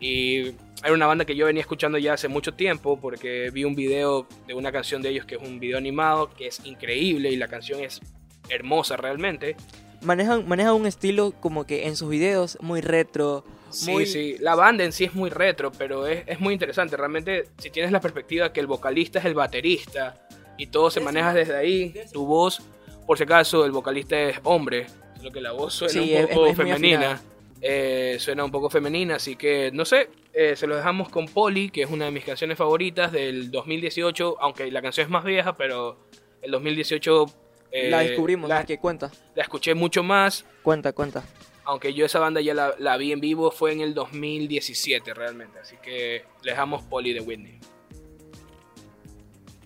Y 0.00 0.48
era 0.82 0.92
una 0.92 1.06
banda 1.06 1.24
que 1.24 1.34
yo 1.34 1.46
venía 1.46 1.60
escuchando 1.60 1.98
ya 1.98 2.14
hace 2.14 2.28
mucho 2.28 2.52
tiempo 2.52 3.00
porque 3.00 3.50
vi 3.50 3.64
un 3.64 3.74
video 3.74 4.26
de 4.46 4.54
una 4.54 4.70
canción 4.70 5.02
de 5.02 5.10
ellos 5.10 5.24
que 5.24 5.36
es 5.36 5.42
un 5.42 5.58
video 5.58 5.78
animado 5.78 6.30
que 6.36 6.48
es 6.48 6.60
increíble 6.64 7.30
y 7.30 7.36
la 7.36 7.48
canción 7.48 7.80
es 7.80 8.00
hermosa 8.48 8.96
realmente. 8.96 9.56
manejan, 10.02 10.46
manejan 10.48 10.74
un 10.74 10.86
estilo 10.86 11.32
como 11.40 11.66
que 11.66 11.86
en 11.86 11.96
sus 11.96 12.10
videos 12.10 12.58
muy 12.60 12.80
retro. 12.80 13.44
Sí, 13.70 13.90
muy, 13.90 14.06
sí, 14.06 14.36
la 14.40 14.54
banda 14.54 14.84
en 14.84 14.92
sí 14.92 15.04
es 15.04 15.14
muy 15.14 15.30
retro, 15.30 15.70
pero 15.72 16.06
es, 16.06 16.24
es 16.26 16.40
muy 16.40 16.54
interesante. 16.54 16.96
Realmente, 16.96 17.48
si 17.58 17.70
tienes 17.70 17.92
la 17.92 18.00
perspectiva 18.00 18.52
que 18.52 18.60
el 18.60 18.66
vocalista 18.66 19.18
es 19.18 19.26
el 19.26 19.34
baterista 19.34 20.26
y 20.56 20.68
todo 20.68 20.90
se 20.90 21.00
maneja 21.00 21.34
desde 21.34 21.56
ahí, 21.56 21.94
tu 22.12 22.24
voz, 22.24 22.62
por 23.06 23.18
si 23.18 23.24
acaso, 23.24 23.64
el 23.64 23.72
vocalista 23.72 24.18
es 24.18 24.38
hombre, 24.44 24.86
solo 25.18 25.32
que 25.32 25.40
la 25.40 25.52
voz 25.52 25.74
suena 25.74 25.92
Sí, 25.92 26.14
un 26.14 26.28
poco 26.28 26.46
es 26.46 26.56
femenina. 26.56 27.20
Eh, 27.60 28.16
suena 28.20 28.44
un 28.44 28.50
poco 28.50 28.70
femenina, 28.70 29.16
así 29.16 29.34
que 29.34 29.70
no 29.72 29.84
sé, 29.84 30.10
eh, 30.32 30.54
se 30.54 30.66
lo 30.66 30.76
dejamos 30.76 31.08
con 31.08 31.26
Polly, 31.26 31.70
que 31.70 31.82
es 31.82 31.90
una 31.90 32.04
de 32.04 32.10
mis 32.12 32.24
canciones 32.24 32.56
favoritas 32.56 33.10
del 33.10 33.50
2018, 33.50 34.36
aunque 34.40 34.70
la 34.70 34.80
canción 34.80 35.06
es 35.06 35.10
más 35.10 35.24
vieja, 35.24 35.56
pero 35.56 35.98
el 36.40 36.52
2018 36.52 37.26
eh, 37.72 37.90
la 37.90 38.00
descubrimos, 38.00 38.48
la, 38.48 38.64
cuenta, 38.80 39.10
la 39.34 39.42
escuché 39.42 39.74
mucho 39.74 40.04
más, 40.04 40.46
cuenta, 40.62 40.92
cuenta. 40.92 41.24
aunque 41.64 41.92
yo 41.94 42.06
esa 42.06 42.20
banda 42.20 42.40
ya 42.40 42.54
la, 42.54 42.74
la 42.78 42.96
vi 42.96 43.10
en 43.10 43.20
vivo 43.20 43.50
fue 43.50 43.72
en 43.72 43.80
el 43.80 43.92
2017 43.92 45.12
realmente, 45.12 45.58
así 45.58 45.76
que 45.82 46.24
le 46.42 46.52
dejamos 46.52 46.82
Polly 46.84 47.12
de 47.12 47.20
Whitney. 47.20 47.58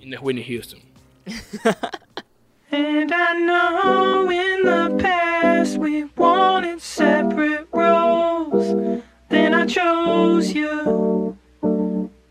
Y 0.00 0.06
no 0.06 0.16
es 0.16 0.22
Whitney 0.22 0.44
Houston. 0.44 0.80
And 2.74 3.12
I 3.12 3.34
know 3.34 4.30
in 4.30 4.62
the 4.64 4.96
past 4.98 5.76
we 5.76 6.04
wanted 6.16 6.80
separate 6.80 7.68
roles. 7.70 8.96
Then 9.28 9.52
I 9.52 9.66
chose 9.66 10.54
you. 10.54 11.36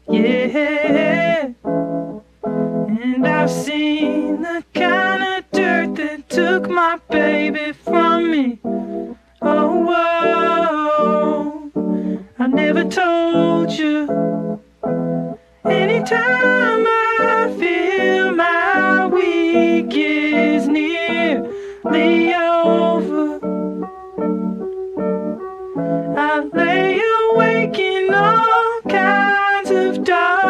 Yeah. 0.09 1.51
And 2.43 3.27
I've 3.27 3.51
seen 3.51 4.41
the 4.41 4.63
kind 4.73 5.21
of 5.23 5.51
dirt 5.51 5.95
that 5.97 6.27
took 6.27 6.67
my 6.67 6.99
baby 7.11 7.73
from 7.73 8.31
me. 8.31 8.59
Oh, 9.43 9.75
whoa. 9.85 11.71
I 12.39 12.47
never 12.47 12.83
told 12.85 13.69
you. 13.71 14.07
Anytime 15.65 16.85
I 16.87 17.55
feel 17.59 18.31
my 18.33 19.05
week 19.05 19.93
nearly 21.85 22.33
over, 22.33 23.39
I 26.17 26.39
lay 26.53 26.99
awake 27.33 27.79
in 27.79 28.13
all 28.13 28.81
kinds 28.87 29.71
of 29.71 30.03
darkness, 30.03 30.40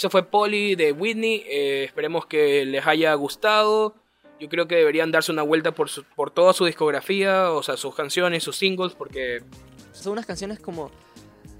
Eso 0.00 0.08
fue 0.08 0.22
Polly 0.22 0.76
de 0.76 0.92
Whitney. 0.92 1.44
eh, 1.46 1.84
esperemos 1.84 2.24
que 2.24 2.64
les 2.64 2.86
haya 2.86 3.12
gustado. 3.12 3.94
Yo 4.40 4.48
creo 4.48 4.66
que 4.66 4.76
deberían 4.76 5.12
darse 5.12 5.30
una 5.30 5.42
vuelta 5.42 5.72
por, 5.72 5.90
su- 5.90 6.04
por 6.16 6.30
toda 6.30 6.54
su 6.54 6.64
discografía, 6.64 7.50
o 7.52 7.62
sea, 7.62 7.76
sus 7.76 7.94
canciones, 7.94 8.42
sus 8.42 8.56
singles, 8.56 8.94
porque 8.94 9.42
Son 9.92 10.12
unas 10.14 10.24
canciones 10.24 10.58
como 10.58 10.90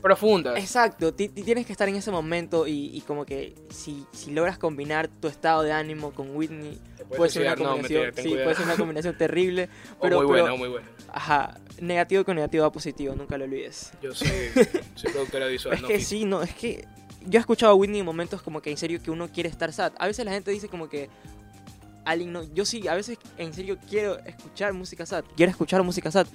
profundas. 0.00 0.58
Exacto, 0.58 1.12
ti- 1.12 1.28
ti- 1.28 1.42
tienes 1.42 1.66
que 1.66 1.72
estar 1.72 1.86
en 1.90 1.96
ese 1.96 2.10
momento 2.10 2.66
y, 2.66 2.86
y 2.96 3.02
como 3.02 3.26
que 3.26 3.54
si, 3.68 4.06
si 4.12 4.30
logras 4.30 4.56
combinar 4.56 5.08
tu 5.08 5.28
estado 5.28 5.62
de 5.62 5.72
ánimo 5.72 6.12
con 6.12 6.34
Whitney, 6.34 6.78
puede 7.14 7.30
ser 7.30 7.42
una 7.42 7.56
no, 7.56 7.72
combinación, 7.72 8.12
sí, 8.16 8.28
puede 8.30 8.54
ser 8.54 8.64
una 8.64 8.76
combinación 8.76 9.18
terrible, 9.18 9.68
O 9.98 10.00
pero, 10.00 10.16
muy 10.16 10.26
pero- 10.28 10.44
buena, 10.44 10.54
o 10.54 10.56
muy 10.56 10.68
buena. 10.70 10.88
ajá, 11.12 11.60
negativo 11.78 12.24
con 12.24 12.36
negativo 12.36 12.64
a 12.64 12.72
positivo, 12.72 13.14
nunca 13.14 13.36
lo 13.36 13.44
olvides. 13.44 13.92
Yo 14.00 14.14
soy, 14.14 14.28
soy 14.94 15.12
productora 15.12 15.46
visual, 15.48 15.74
es 15.76 15.82
no 15.82 15.88
que 15.88 16.00
sí, 16.00 16.24
no, 16.24 16.42
es 16.42 16.54
que 16.54 16.86
yo 17.26 17.38
he 17.38 17.40
escuchado 17.40 17.72
a 17.72 17.74
Whitney 17.74 18.00
en 18.00 18.06
momentos 18.06 18.42
como 18.42 18.60
que 18.60 18.70
en 18.70 18.76
serio 18.76 19.02
que 19.02 19.10
uno 19.10 19.28
quiere 19.28 19.48
estar 19.48 19.72
sad. 19.72 19.92
A 19.98 20.06
veces 20.06 20.24
la 20.24 20.32
gente 20.32 20.50
dice 20.50 20.68
como 20.68 20.88
que 20.88 21.10
alguien 22.04 22.32
no, 22.32 22.42
yo 22.54 22.64
sí, 22.64 22.88
a 22.88 22.94
veces 22.94 23.18
en 23.36 23.52
serio 23.52 23.78
quiero 23.88 24.18
escuchar 24.20 24.72
música 24.72 25.06
sad, 25.06 25.24
quiero 25.36 25.50
escuchar 25.50 25.82
música 25.82 26.10
sad. 26.10 26.26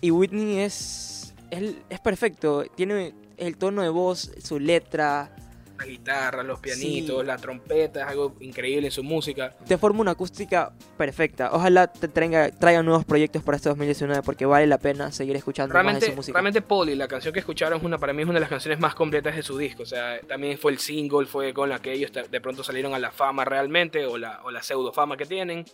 Y 0.00 0.10
Whitney 0.10 0.58
es 0.58 1.34
él 1.50 1.82
es 1.90 2.00
perfecto, 2.00 2.64
tiene 2.74 3.14
el 3.36 3.56
tono 3.56 3.82
de 3.82 3.88
voz, 3.88 4.30
su 4.42 4.58
letra, 4.58 5.34
La 5.80 5.86
guitarra, 5.86 6.42
los 6.42 6.60
pianitos, 6.60 7.20
Sí. 7.20 7.26
la 7.26 7.36
trompeta, 7.38 8.00
es 8.02 8.06
algo 8.06 8.36
increíble 8.40 8.88
en 8.88 8.92
su 8.92 9.02
música. 9.02 9.56
te 9.66 9.78
forma 9.78 10.00
una 10.02 10.10
acústica 10.10 10.72
perfecta. 10.98 11.50
Ojalá 11.52 11.86
te 11.90 12.06
traiga, 12.08 12.50
traiga 12.50 12.82
nuevos 12.82 13.04
proyectos 13.06 13.42
para 13.42 13.56
este 13.56 13.68
2019 13.70 14.22
porque 14.22 14.44
vale 14.46 14.66
la 14.66 14.78
pena 14.78 15.10
seguir 15.10 15.36
escuchando 15.36 15.72
más 15.72 15.80
de 15.80 15.82
Realmente, 15.84 16.06
su 16.10 16.16
música. 16.16 16.34
realmente 16.36 16.60
Polly, 16.62 16.94
la 16.94 17.08
canción 17.08 17.32
que 17.32 17.40
escucharon, 17.40 17.78
es 17.78 17.84
una, 17.84 17.96
para 17.98 18.12
mí 18.12 18.20
es 18.22 18.28
una 18.28 18.34
de 18.34 18.40
las 18.40 18.50
canciones 18.50 18.78
más 18.78 18.94
completas 18.94 19.34
de 19.36 19.42
su 19.42 19.56
disco. 19.56 19.82
O 19.82 19.86
sea, 19.86 20.20
también 20.28 20.58
fue 20.58 20.72
el 20.72 20.78
single, 20.78 21.26
fue 21.26 21.54
con 21.54 21.68
la 21.70 21.78
que 21.80 21.92
ellos 21.92 22.10
de 22.12 22.40
pronto 22.40 22.62
salieron 22.62 22.92
a 22.92 22.98
la 22.98 23.10
fama 23.10 23.44
realmente, 23.46 24.04
o 24.04 24.18
la, 24.18 24.40
o 24.44 24.50
la 24.50 24.62
pseudo 24.62 24.92
fama 24.92 25.16
que 25.16 25.24
tienen. 25.26 25.64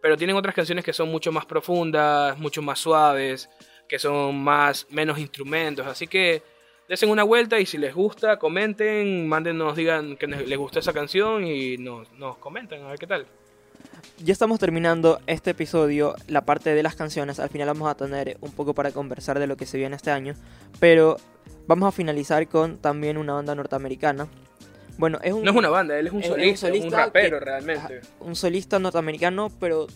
Pero 0.00 0.16
tienen 0.16 0.34
otras 0.36 0.54
canciones 0.54 0.82
que 0.84 0.94
son 0.94 1.10
mucho 1.10 1.30
más 1.32 1.44
profundas, 1.44 2.38
mucho 2.38 2.62
más 2.62 2.78
suaves, 2.78 3.50
que 3.86 3.98
son 3.98 4.42
más, 4.42 4.86
menos 4.88 5.18
instrumentos. 5.18 5.86
Así 5.86 6.06
que 6.06 6.42
desen 6.90 7.08
una 7.08 7.22
vuelta 7.22 7.60
y 7.60 7.66
si 7.66 7.78
les 7.78 7.94
gusta, 7.94 8.36
comenten, 8.38 9.28
mándenos, 9.28 9.76
digan 9.76 10.16
que 10.16 10.26
les 10.26 10.58
gustó 10.58 10.80
esa 10.80 10.92
canción 10.92 11.44
y 11.46 11.76
nos, 11.78 12.10
nos 12.14 12.36
comentan 12.38 12.82
a 12.82 12.88
ver 12.88 12.98
qué 12.98 13.06
tal. 13.06 13.26
Ya 14.18 14.32
estamos 14.32 14.58
terminando 14.58 15.20
este 15.28 15.52
episodio, 15.52 16.16
la 16.26 16.44
parte 16.44 16.74
de 16.74 16.82
las 16.82 16.96
canciones. 16.96 17.38
Al 17.38 17.48
final 17.48 17.68
vamos 17.68 17.88
a 17.88 17.94
tener 17.94 18.36
un 18.40 18.50
poco 18.50 18.74
para 18.74 18.90
conversar 18.90 19.38
de 19.38 19.46
lo 19.46 19.56
que 19.56 19.66
se 19.66 19.78
viene 19.78 19.94
este 19.94 20.10
año. 20.10 20.34
Pero 20.80 21.16
vamos 21.68 21.86
a 21.88 21.92
finalizar 21.92 22.46
con 22.48 22.76
también 22.78 23.16
una 23.18 23.34
banda 23.34 23.54
norteamericana. 23.54 24.26
Bueno, 24.98 25.18
es 25.22 25.32
un, 25.32 25.44
No 25.44 25.52
es 25.52 25.56
una 25.56 25.70
banda, 25.70 25.96
él 25.96 26.08
es 26.08 26.12
un 26.12 26.20
es 26.22 26.26
solista, 26.26 26.66
es 26.68 26.74
un 26.74 26.78
solista 26.80 26.96
rapero 27.06 27.38
que- 27.38 27.44
realmente. 27.44 28.00
un 28.18 28.34
solista 28.36 28.78
norteamericano, 28.80 29.48
pero 29.60 29.86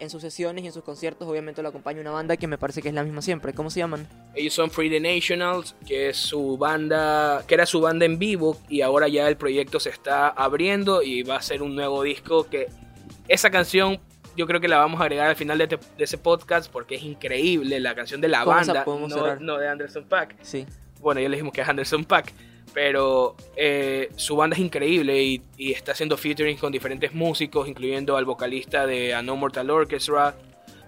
en 0.00 0.10
sus 0.10 0.22
sesiones 0.22 0.64
y 0.64 0.66
en 0.66 0.72
sus 0.72 0.82
conciertos 0.82 1.28
obviamente 1.28 1.62
lo 1.62 1.68
acompaña 1.68 2.00
una 2.00 2.10
banda 2.10 2.36
que 2.36 2.46
me 2.46 2.58
parece 2.58 2.82
que 2.82 2.88
es 2.88 2.94
la 2.94 3.04
misma 3.04 3.22
siempre. 3.22 3.52
¿Cómo 3.52 3.70
se 3.70 3.80
llaman? 3.80 4.06
Ellos 4.34 4.54
son 4.54 4.70
Free 4.70 4.90
the 4.90 4.98
Nationals, 5.00 5.76
que 5.86 6.08
es 6.08 6.16
su 6.16 6.56
banda, 6.58 7.44
que 7.46 7.54
era 7.54 7.66
su 7.66 7.80
banda 7.80 8.04
en 8.06 8.18
vivo 8.18 8.56
y 8.68 8.80
ahora 8.80 9.08
ya 9.08 9.28
el 9.28 9.36
proyecto 9.36 9.78
se 9.78 9.90
está 9.90 10.28
abriendo 10.28 11.02
y 11.02 11.22
va 11.22 11.36
a 11.36 11.42
ser 11.42 11.62
un 11.62 11.74
nuevo 11.76 12.02
disco 12.02 12.48
que 12.48 12.66
esa 13.28 13.50
canción 13.50 14.00
yo 14.36 14.46
creo 14.46 14.60
que 14.60 14.68
la 14.68 14.78
vamos 14.78 15.00
a 15.00 15.04
agregar 15.04 15.28
al 15.28 15.36
final 15.36 15.58
de, 15.58 15.64
este- 15.64 15.78
de 15.98 16.04
ese 16.04 16.16
podcast 16.18 16.70
porque 16.72 16.94
es 16.94 17.02
increíble 17.02 17.78
la 17.80 17.94
canción 17.94 18.20
de 18.20 18.28
la 18.28 18.44
banda, 18.44 18.84
no, 18.86 19.36
no 19.36 19.58
de 19.58 19.68
Anderson 19.68 20.04
Pack. 20.04 20.36
Sí. 20.42 20.66
Bueno, 21.00 21.20
ya 21.20 21.28
le 21.28 21.36
dijimos 21.36 21.52
que 21.52 21.60
es 21.62 21.68
Anderson 21.68 22.04
Pack, 22.04 22.32
pero 22.72 23.36
eh, 23.56 24.10
su 24.16 24.36
banda 24.36 24.54
es 24.56 24.60
increíble 24.62 25.22
y, 25.22 25.42
y 25.56 25.72
está 25.72 25.92
haciendo 25.92 26.16
featuring 26.16 26.56
con 26.56 26.70
diferentes 26.72 27.12
músicos, 27.14 27.68
incluyendo 27.68 28.16
al 28.16 28.24
vocalista 28.24 28.86
de 28.86 29.14
A 29.14 29.22
No 29.22 29.36
Mortal 29.36 29.70
Orchestra. 29.70 30.34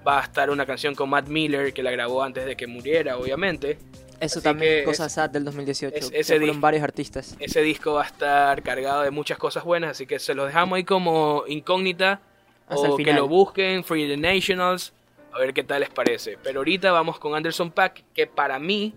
Va 0.06 0.20
a 0.20 0.22
estar 0.24 0.50
una 0.50 0.66
canción 0.66 0.94
con 0.94 1.10
Matt 1.10 1.28
Miller 1.28 1.72
que 1.72 1.82
la 1.82 1.90
grabó 1.92 2.22
antes 2.22 2.44
de 2.44 2.56
que 2.56 2.66
muriera, 2.66 3.16
obviamente. 3.18 3.78
Eso 4.20 4.38
Así 4.38 4.44
también, 4.44 4.78
que 4.80 4.84
cosas 4.84 5.08
es- 5.08 5.12
sad 5.14 5.30
del 5.30 5.44
2018. 5.44 5.96
es- 5.96 6.10
ese 6.12 6.36
fueron 6.38 6.60
varios 6.60 6.82
artistas. 6.84 7.36
Ese 7.40 7.60
disco 7.62 7.94
va 7.94 8.02
a 8.02 8.06
estar 8.06 8.62
cargado 8.62 9.02
de 9.02 9.10
muchas 9.10 9.38
cosas 9.38 9.64
buenas, 9.64 9.90
así 9.92 10.06
que 10.06 10.18
se 10.20 10.34
los 10.34 10.46
dejamos 10.46 10.76
ahí 10.76 10.84
como 10.84 11.44
incógnita. 11.48 12.20
Hasta 12.68 12.86
el 12.86 12.92
o 12.92 12.96
que 12.96 13.12
lo 13.12 13.26
busquen, 13.28 13.82
Free 13.84 14.06
the 14.08 14.16
Nationals, 14.16 14.92
a 15.32 15.38
ver 15.40 15.52
qué 15.52 15.62
tal 15.64 15.80
les 15.80 15.90
parece. 15.90 16.38
Pero 16.42 16.60
ahorita 16.60 16.90
vamos 16.92 17.18
con 17.18 17.34
Anderson 17.34 17.70
Pack, 17.72 18.04
que 18.14 18.26
para 18.28 18.58
mí 18.60 18.94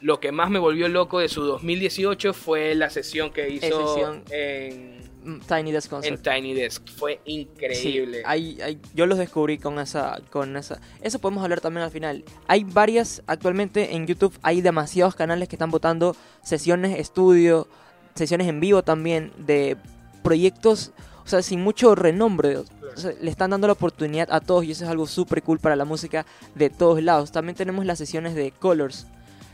lo 0.00 0.18
que 0.20 0.32
más 0.32 0.50
me 0.50 0.58
volvió 0.58 0.88
loco 0.88 1.18
de 1.20 1.28
su 1.28 1.42
2018 1.42 2.32
fue 2.32 2.74
la 2.74 2.90
sesión 2.90 3.30
que 3.32 3.48
hizo 3.50 3.94
sesión. 3.94 4.22
en, 4.30 5.00
Mm, 5.22 5.40
Tiny 5.40 5.70
Desk 5.70 5.92
en. 6.02 6.16
Tiny 6.22 6.54
Desk. 6.54 6.82
Fue 6.96 7.20
Sí, 7.26 7.32
increíble. 7.42 8.22
hay- 8.24 8.58
hay- 8.62 8.78
yo 8.94 9.04
los 9.04 9.18
descubrí 9.18 9.58
con 9.58 9.78
esa, 9.78 10.18
con 10.30 10.56
esa. 10.56 10.80
Eso 11.02 11.18
podemos 11.18 11.44
hablar 11.44 11.60
también 11.60 11.84
al 11.84 11.90
final. 11.90 12.24
Hay 12.46 12.64
varias, 12.64 13.22
actualmente 13.26 13.94
en 13.94 14.06
YouTube 14.06 14.32
hay 14.40 14.62
demasiados 14.62 15.14
canales 15.14 15.46
que 15.46 15.56
están 15.56 15.70
votando 15.70 16.16
sesiones 16.42 16.98
estudio, 16.98 17.68
sesiones 18.14 18.48
en 18.48 18.60
vivo 18.60 18.82
también 18.82 19.30
de 19.36 19.76
proyectos, 20.22 20.92
o 21.24 21.28
sea, 21.28 21.42
sin 21.42 21.60
mucho 21.62 21.94
renombre. 21.94 22.56
O 22.56 22.64
sea, 22.96 23.12
le 23.20 23.30
están 23.30 23.50
dando 23.50 23.66
la 23.66 23.74
oportunidad 23.74 24.28
a 24.32 24.40
todos 24.40 24.64
y 24.64 24.70
eso 24.72 24.84
es 24.84 24.90
algo 24.90 25.06
súper 25.06 25.42
cool 25.42 25.58
para 25.58 25.76
la 25.76 25.84
música 25.84 26.24
de 26.54 26.70
todos 26.70 27.02
lados. 27.02 27.30
También 27.30 27.56
tenemos 27.56 27.84
las 27.84 27.98
sesiones 27.98 28.34
de 28.34 28.52
Colors. 28.52 29.06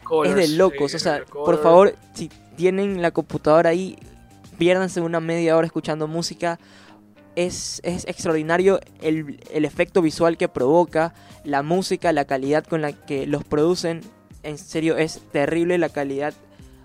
Colors, 0.06 0.38
es 0.38 0.50
de 0.50 0.56
locos, 0.56 0.92
sí, 0.92 0.96
o 0.96 1.00
sea, 1.00 1.24
por 1.24 1.60
favor, 1.62 1.94
si 2.14 2.30
tienen 2.56 3.02
la 3.02 3.10
computadora 3.10 3.70
ahí, 3.70 3.98
piérdanse 4.58 5.00
una 5.00 5.20
media 5.20 5.56
hora 5.56 5.66
escuchando 5.66 6.06
música. 6.06 6.58
Es, 7.34 7.82
es 7.84 8.06
extraordinario 8.06 8.80
el, 9.02 9.40
el 9.52 9.66
efecto 9.66 10.00
visual 10.00 10.38
que 10.38 10.48
provoca, 10.48 11.12
la 11.44 11.62
música, 11.62 12.12
la 12.12 12.24
calidad 12.24 12.64
con 12.64 12.80
la 12.80 12.92
que 12.92 13.26
los 13.26 13.44
producen. 13.44 14.00
En 14.42 14.56
serio, 14.56 14.96
es 14.96 15.20
terrible 15.32 15.76
la 15.76 15.90
calidad, 15.90 16.32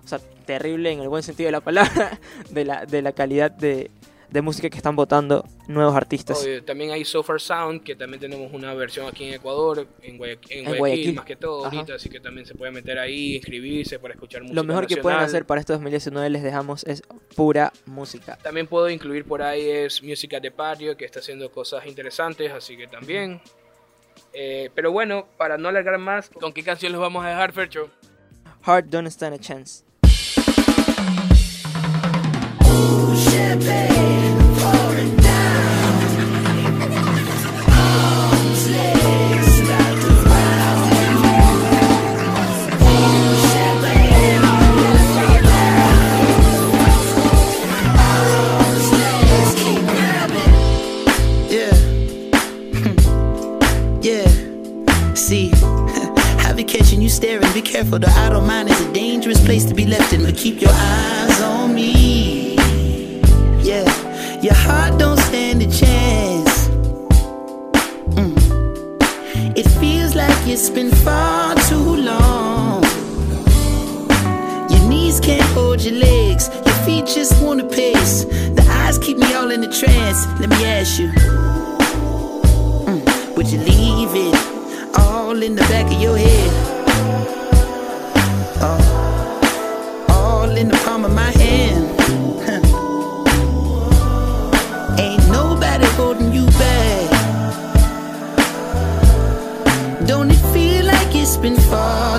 o 0.03 0.07
sea, 0.07 0.19
terrible 0.45 0.91
en 0.91 0.99
el 0.99 1.07
buen 1.07 1.23
sentido 1.23 1.47
de 1.47 1.53
la 1.53 1.61
palabra, 1.61 2.19
de 2.49 2.65
la, 2.65 2.85
de 2.85 3.01
la 3.01 3.13
calidad 3.13 3.49
de, 3.51 3.91
de 4.31 4.41
música 4.41 4.69
que 4.69 4.77
están 4.77 4.95
votando 4.95 5.45
nuevos 5.67 5.93
artistas. 5.95 6.41
Obvio, 6.41 6.63
también 6.63 6.91
hay 6.91 7.03
So 7.03 7.21
Far 7.21 7.39
Sound, 7.39 7.83
que 7.83 7.95
también 7.95 8.19
tenemos 8.19 8.51
una 8.53 8.73
versión 8.73 9.07
aquí 9.07 9.25
en 9.25 9.33
Ecuador, 9.35 9.87
en 10.01 10.17
Guayaquil, 10.17 10.51
en 10.51 10.63
Guayaquil, 10.63 10.79
Guayaquil. 10.79 11.15
más 11.15 11.25
que 11.25 11.35
todo 11.35 11.65
Ajá. 11.65 11.75
ahorita, 11.75 11.95
así 11.95 12.09
que 12.09 12.19
también 12.21 12.45
se 12.47 12.55
puede 12.55 12.71
meter 12.71 12.97
ahí, 12.97 13.35
inscribirse 13.35 13.99
para 13.99 14.13
escuchar 14.13 14.41
música 14.41 14.55
Lo 14.55 14.63
mejor 14.63 14.87
que 14.87 14.97
pueden 14.97 15.19
hacer 15.19 15.45
para 15.45 15.59
este 15.59 15.73
2019 15.73 16.29
les 16.29 16.43
dejamos 16.43 16.85
es 16.85 17.03
pura 17.35 17.73
música. 17.85 18.37
También 18.41 18.67
puedo 18.67 18.89
incluir 18.89 19.25
por 19.25 19.41
ahí 19.41 19.69
es 19.69 20.01
Música 20.01 20.39
de 20.39 20.51
Patio, 20.51 20.95
que 20.95 21.05
está 21.05 21.19
haciendo 21.19 21.51
cosas 21.51 21.85
interesantes, 21.85 22.51
así 22.51 22.77
que 22.77 22.87
también. 22.87 23.41
Eh, 24.33 24.69
pero 24.73 24.91
bueno, 24.91 25.27
para 25.37 25.57
no 25.57 25.67
alargar 25.67 25.97
más, 25.97 26.29
¿con 26.29 26.53
qué 26.53 26.63
canción 26.63 26.93
los 26.93 27.01
vamos 27.01 27.25
a 27.25 27.29
dejar, 27.29 27.51
Fercho? 27.51 27.89
Heart 28.65 28.85
Don't 28.87 29.07
Stand 29.07 29.35
a 29.35 29.39
Chance. 29.39 29.83
Yeah. 33.61 34.20
Yeah 51.49 51.73
Yeah 54.01 54.41
see, 55.15 55.51
I 56.45 56.53
be 56.55 56.63
catching 56.63 57.01
you 57.01 57.09
staring. 57.09 57.51
Be 57.53 57.61
careful, 57.61 57.99
the 57.99 58.09
idle 58.09 58.41
mind 58.41 58.69
is 58.69 58.79
a 58.81 58.93
dangerous 58.93 59.43
place 59.45 59.65
to 59.65 59.73
be 59.73 59.85
left 59.85 60.13
in. 60.13 60.23
But 60.23 60.35
keep 60.35 60.61
your 60.61 60.71
eyes 60.73 61.30
The 78.01 78.65
eyes 78.67 78.97
keep 78.97 79.17
me 79.17 79.31
all 79.35 79.51
in 79.51 79.63
a 79.63 79.71
trance. 79.71 80.25
Let 80.39 80.49
me 80.49 80.65
ask 80.65 80.99
you, 80.99 81.09
mm, 82.87 83.35
would 83.37 83.47
you 83.47 83.59
leave 83.59 84.09
it 84.13 84.35
all 84.97 85.43
in 85.43 85.55
the 85.55 85.61
back 85.61 85.85
of 85.85 86.01
your 86.01 86.17
head? 86.17 86.51
Oh, 88.59 90.07
all 90.09 90.49
in 90.57 90.69
the 90.69 90.77
palm 90.77 91.05
of 91.05 91.13
my 91.13 91.29
hand. 91.29 91.85
Ain't 94.99 95.27
nobody 95.29 95.85
holding 95.97 96.33
you 96.33 96.47
back. 96.47 97.09
Don't 100.07 100.31
it 100.31 100.41
feel 100.53 100.85
like 100.85 101.13
it's 101.15 101.37
been 101.37 101.59
far 101.69 102.10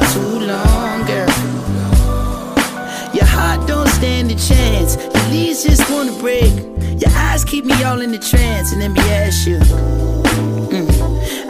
stand 4.03 4.33
a 4.33 4.35
chance. 4.35 4.97
Your 4.97 5.29
knees 5.31 5.63
just 5.63 5.89
wanna 5.89 6.11
break. 6.19 6.53
Your 7.01 7.13
eyes 7.15 7.45
keep 7.45 7.65
me 7.65 7.81
all 7.85 8.01
in 8.01 8.13
a 8.13 8.19
trance. 8.19 8.73
And 8.73 8.81
let 8.81 8.91
me 8.91 9.01
ask 9.23 9.47
you. 9.47 9.59
mm, 10.75 10.91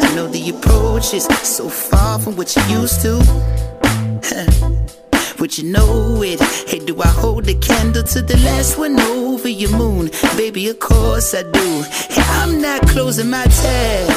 I 0.04 0.14
know 0.14 0.26
the 0.26 0.50
approach 0.50 1.14
is 1.14 1.24
so 1.42 1.70
far 1.70 2.18
from 2.18 2.36
what 2.36 2.54
you 2.54 2.62
used 2.80 3.00
to. 3.06 3.14
Would 5.38 5.56
you 5.56 5.64
know 5.72 6.22
it? 6.22 6.40
Hey, 6.68 6.80
do 6.80 7.00
I 7.00 7.08
hold 7.22 7.46
the 7.46 7.54
candle 7.54 8.02
to 8.14 8.20
the 8.20 8.36
last 8.48 8.76
one 8.78 9.00
over 9.00 9.48
your 9.48 9.74
moon? 9.74 10.10
Baby, 10.36 10.68
of 10.68 10.78
course 10.78 11.34
I 11.34 11.44
do. 11.44 11.68
Hey, 12.14 12.22
I'm 12.40 12.60
not 12.60 12.86
closing 12.86 13.30
my 13.30 13.44
tab. 13.44 14.08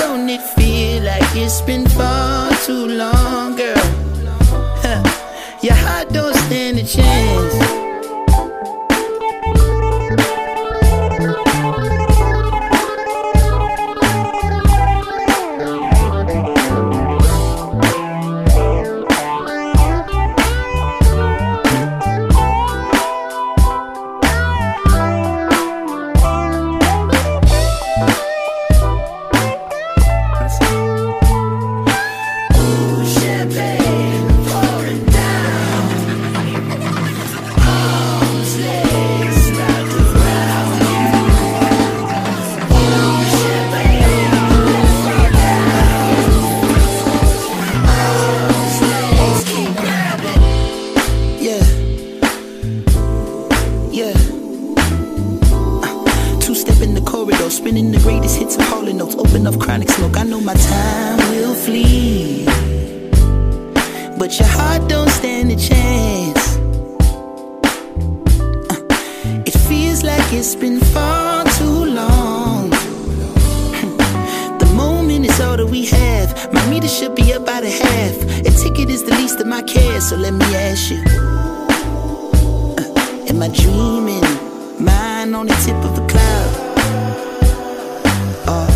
Don't 0.00 0.30
it 0.30 0.40
feel 0.56 1.02
like 1.02 1.28
it's 1.36 1.60
been 1.60 1.86
far 1.88 2.50
too 2.64 2.86
long, 3.02 3.43
don't 6.14 6.32
stand 6.36 6.78
a 6.78 6.84
chance. 6.84 7.73
But 64.24 64.38
your 64.38 64.48
heart 64.48 64.88
don't 64.88 65.10
stand 65.10 65.52
a 65.52 65.56
chance. 65.56 66.56
Uh, 68.70 69.44
It 69.44 69.52
feels 69.68 70.02
like 70.02 70.32
it's 70.32 70.54
been 70.56 70.80
far 70.80 71.44
too 71.58 71.84
long. 72.00 72.70
The 74.60 74.70
moment 74.74 75.26
is 75.26 75.38
all 75.42 75.58
that 75.58 75.66
we 75.66 75.84
have. 75.84 76.50
My 76.54 76.64
meter 76.70 76.88
should 76.88 77.14
be 77.14 77.34
by 77.50 77.60
the 77.60 77.68
half. 77.68 78.16
A 78.48 78.50
ticket 78.62 78.88
is 78.88 79.02
the 79.04 79.14
least 79.20 79.40
of 79.40 79.46
my 79.46 79.60
cares, 79.60 80.08
so 80.08 80.16
let 80.16 80.32
me 80.32 80.46
ask 80.56 80.90
you. 80.90 81.02
uh, 82.80 83.28
Am 83.30 83.42
I 83.42 83.48
dreaming? 83.48 84.24
Mine 84.82 85.34
on 85.34 85.44
the 85.48 85.56
tip 85.66 85.76
of 85.84 85.98
a 86.02 86.04
cloud. 86.12 86.52
Or 88.54 88.66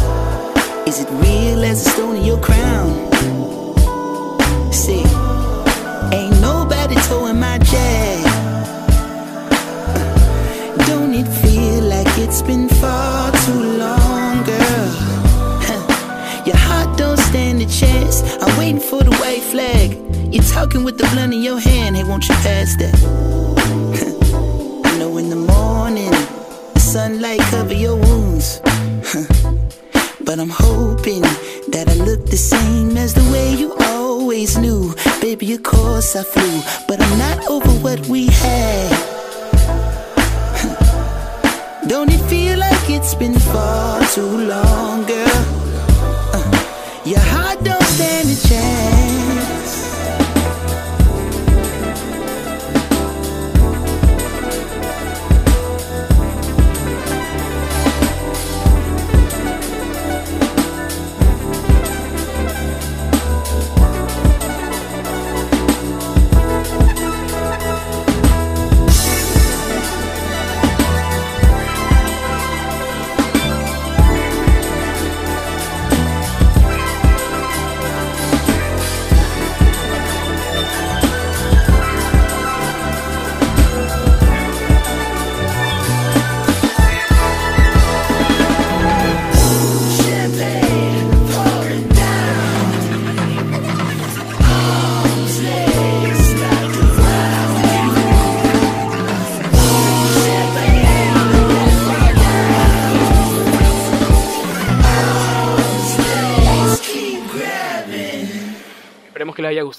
is 0.86 1.00
it 1.00 1.08
real 1.24 1.64
as 1.64 1.86
a 1.86 1.90
stone 1.90 2.16
in 2.16 2.24
your 2.26 2.38
crown? 2.38 3.08
Been 12.48 12.66
far 12.66 13.30
too 13.44 13.76
long, 13.76 14.42
girl? 14.42 14.90
Your 16.46 16.56
heart 16.56 16.96
don't 16.96 17.18
stand 17.18 17.60
a 17.60 17.66
chance. 17.66 18.22
I'm 18.40 18.56
waiting 18.56 18.80
for 18.80 19.02
the 19.04 19.14
white 19.20 19.42
flag. 19.42 19.92
You're 20.32 20.42
talking 20.44 20.82
with 20.82 20.96
the 20.96 21.06
blunt 21.12 21.34
in 21.34 21.42
your 21.42 21.60
hand. 21.60 21.94
Hey, 21.98 22.04
won't 22.04 22.26
you 22.26 22.34
pass 22.36 22.74
that? 22.76 22.94
I 24.86 24.98
know 24.98 25.18
in 25.18 25.28
the 25.28 25.36
morning, 25.36 26.10
the 26.72 26.80
sunlight 26.80 27.40
cover 27.50 27.74
your 27.74 27.96
wounds. 27.96 28.60
But 30.24 30.38
I'm 30.38 30.48
hoping 30.48 31.20
that 31.74 31.84
I 31.86 31.94
look 32.08 32.24
the 32.24 32.38
same 32.38 32.96
as 32.96 33.12
the 33.12 33.30
way 33.30 33.52
you 33.56 33.74
always 33.80 34.56
knew. 34.56 34.94
Baby, 35.20 35.52
of 35.52 35.62
course 35.64 36.16
I 36.16 36.22
flew, 36.22 36.62
but 36.88 36.98
I'm 36.98 37.18
not 37.18 37.46
over 37.50 37.72
what 37.84 38.00
we 38.08 38.28
had. 38.28 39.17
Don't 41.88 42.12
it 42.12 42.20
feel 42.28 42.58
like 42.58 42.90
it's 42.90 43.14
been 43.14 43.38
far 43.38 44.04
too 44.08 44.46
long, 44.46 45.06
girl? 45.06 45.40
Uh, 46.34 47.02
your 47.06 47.18
heart 47.18 47.64
don't 47.64 47.82
stand 47.82 48.27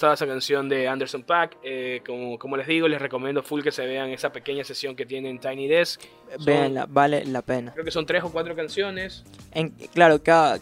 Gustado 0.00 0.14
esa 0.14 0.26
canción 0.26 0.66
de 0.70 0.88
Anderson 0.88 1.22
Pack. 1.24 1.58
Eh, 1.62 2.00
como, 2.06 2.38
como 2.38 2.56
les 2.56 2.66
digo, 2.66 2.88
les 2.88 3.02
recomiendo 3.02 3.42
full 3.42 3.60
que 3.60 3.70
se 3.70 3.84
vean 3.84 4.08
esa 4.08 4.32
pequeña 4.32 4.64
sesión 4.64 4.96
que 4.96 5.04
tiene 5.04 5.28
en 5.28 5.38
Tiny 5.38 5.68
Desk. 5.68 6.00
Son- 6.36 6.44
Véanla, 6.46 6.86
vale 6.88 7.26
la 7.26 7.42
pena. 7.42 7.72
Creo 7.74 7.84
que 7.84 7.90
son 7.90 8.06
tres 8.06 8.24
o 8.24 8.32
cuatro 8.32 8.56
canciones. 8.56 9.24
En, 9.52 9.68
claro, 9.92 10.22
cada, 10.22 10.58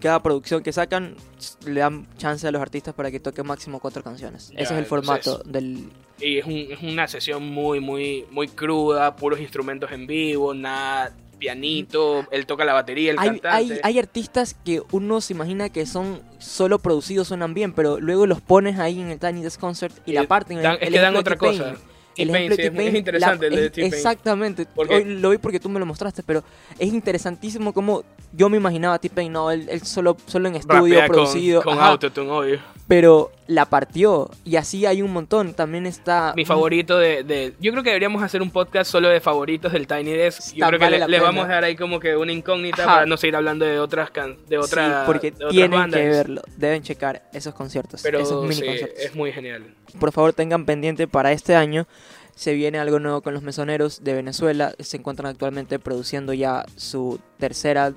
cada 0.00 0.22
producción 0.22 0.62
que 0.62 0.70
sacan 0.70 1.16
le 1.64 1.80
dan 1.80 2.06
chance 2.18 2.46
a 2.46 2.50
los 2.50 2.60
artistas 2.60 2.92
para 2.92 3.10
que 3.10 3.20
toquen 3.20 3.46
máximo 3.46 3.80
cuatro 3.80 4.02
canciones. 4.02 4.50
Ya, 4.50 4.58
Ese 4.60 4.74
es 4.74 4.80
el 4.80 4.84
formato 4.84 5.40
entonces- 5.42 5.52
del... 5.54 5.88
Y 6.20 6.36
es, 6.36 6.44
un- 6.44 6.52
es 6.72 6.82
una 6.82 7.08
sesión 7.08 7.42
muy, 7.42 7.80
muy, 7.80 8.26
muy 8.30 8.48
cruda, 8.48 9.16
puros 9.16 9.40
instrumentos 9.40 9.90
en 9.92 10.06
vivo, 10.06 10.52
nada 10.52 11.16
pianito, 11.38 12.26
él 12.30 12.46
toca 12.46 12.64
la 12.64 12.72
batería, 12.72 13.12
el 13.12 13.18
Hay, 13.18 13.28
cantante. 13.40 13.48
hay, 13.74 13.80
hay 13.82 13.98
artistas 13.98 14.54
que 14.64 14.82
uno 14.92 15.20
se 15.20 15.32
imagina 15.32 15.68
que 15.68 15.86
son 15.86 16.20
solo 16.38 16.78
producidos, 16.78 17.28
suenan 17.28 17.54
bien, 17.54 17.72
pero 17.72 18.00
luego 18.00 18.26
los 18.26 18.40
pones 18.40 18.78
ahí 18.78 19.00
en 19.00 19.08
el 19.10 19.18
Tiny 19.18 19.42
Desk 19.42 19.60
Concert 19.60 19.94
y, 20.06 20.12
la 20.12 20.22
Eh, 20.22 20.26
parten. 20.26 20.62
dan- 20.62 20.78
es 20.80 20.90
que 20.90 20.98
dan 20.98 21.16
otra 21.16 21.36
cosa. 21.36 21.74
El 22.16 22.30
ejemplo 22.30 22.56
de 22.56 22.88
es 22.88 22.94
interesante 22.94 23.46
el 23.48 23.56
de 23.56 23.66
es- 23.66 23.72
T-Pain. 23.72 23.92
Exactamente. 23.92 24.66
Hoy 24.74 25.04
lo 25.04 25.28
vi 25.30 25.36
porque 25.38 25.60
tú 25.60 25.68
me 25.68 25.78
lo 25.78 25.84
mostraste, 25.84 26.22
pero 26.22 26.42
es 26.78 26.88
interesantísimo 26.92 27.74
como 27.74 28.04
yo 28.32 28.48
me 28.48 28.56
imaginaba 28.56 28.94
a 28.94 28.98
T-Pain, 28.98 29.30
no, 29.30 29.50
él, 29.50 29.66
él 29.70 29.82
solo, 29.82 30.16
solo 30.26 30.48
en 30.48 30.56
estudio, 30.56 30.94
Rapea 30.94 31.06
producido. 31.08 31.62
con, 31.62 31.74
con 31.76 31.84
Autotune, 31.84 32.30
obvio. 32.30 32.60
Pero 32.88 33.32
la 33.48 33.66
partió 33.66 34.30
y 34.44 34.56
así 34.56 34.86
hay 34.86 35.02
un 35.02 35.12
montón. 35.12 35.54
También 35.54 35.86
está 35.86 36.32
Mi 36.36 36.44
favorito 36.44 36.98
de, 36.98 37.24
de- 37.24 37.54
Yo 37.60 37.72
creo 37.72 37.82
que 37.82 37.90
deberíamos 37.90 38.22
hacer 38.22 38.42
un 38.42 38.50
podcast 38.50 38.90
solo 38.90 39.08
de 39.08 39.20
favoritos 39.20 39.72
del 39.72 39.86
Tiny 39.86 40.12
Desk. 40.12 40.54
Yo 40.54 40.66
creo 40.66 40.78
que 40.78 40.84
vale 40.84 40.96
le, 40.96 41.00
la 41.00 41.06
le 41.08 41.16
pena. 41.18 41.24
vamos 41.30 41.44
a 41.46 41.48
dar 41.48 41.64
ahí 41.64 41.74
como 41.76 41.98
que 42.00 42.16
una 42.16 42.32
incógnita 42.32 42.84
Ajá. 42.84 42.94
para 42.94 43.06
no 43.06 43.16
seguir 43.16 43.36
hablando 43.36 43.64
de 43.64 43.78
otras 43.80 44.10
can- 44.10 44.36
de 44.48 44.56
Sí, 44.56 44.56
otra, 44.56 45.02
porque 45.06 45.30
de 45.32 45.36
otras 45.36 45.50
tienen 45.52 45.70
bandas. 45.78 46.00
que 46.00 46.08
verlo, 46.08 46.42
deben 46.56 46.82
checar 46.82 47.22
esos 47.32 47.54
conciertos, 47.54 48.02
Pero 48.02 48.18
esos 48.20 48.42
mini 48.42 48.54
sí, 48.56 48.64
conciertos. 48.66 48.98
es 49.00 49.14
muy 49.14 49.32
genial. 49.32 49.64
Por 49.98 50.12
favor, 50.12 50.32
tengan 50.32 50.64
pendiente 50.64 51.08
para 51.08 51.32
este 51.32 51.54
año. 51.56 51.86
Se 52.34 52.52
viene 52.52 52.78
algo 52.78 52.98
nuevo 53.00 53.22
con 53.22 53.32
los 53.32 53.42
mesoneros 53.42 54.04
de 54.04 54.12
Venezuela. 54.12 54.74
Se 54.78 54.98
encuentran 54.98 55.30
actualmente 55.30 55.78
produciendo 55.78 56.34
ya 56.34 56.66
su 56.76 57.18
tercera 57.38 57.94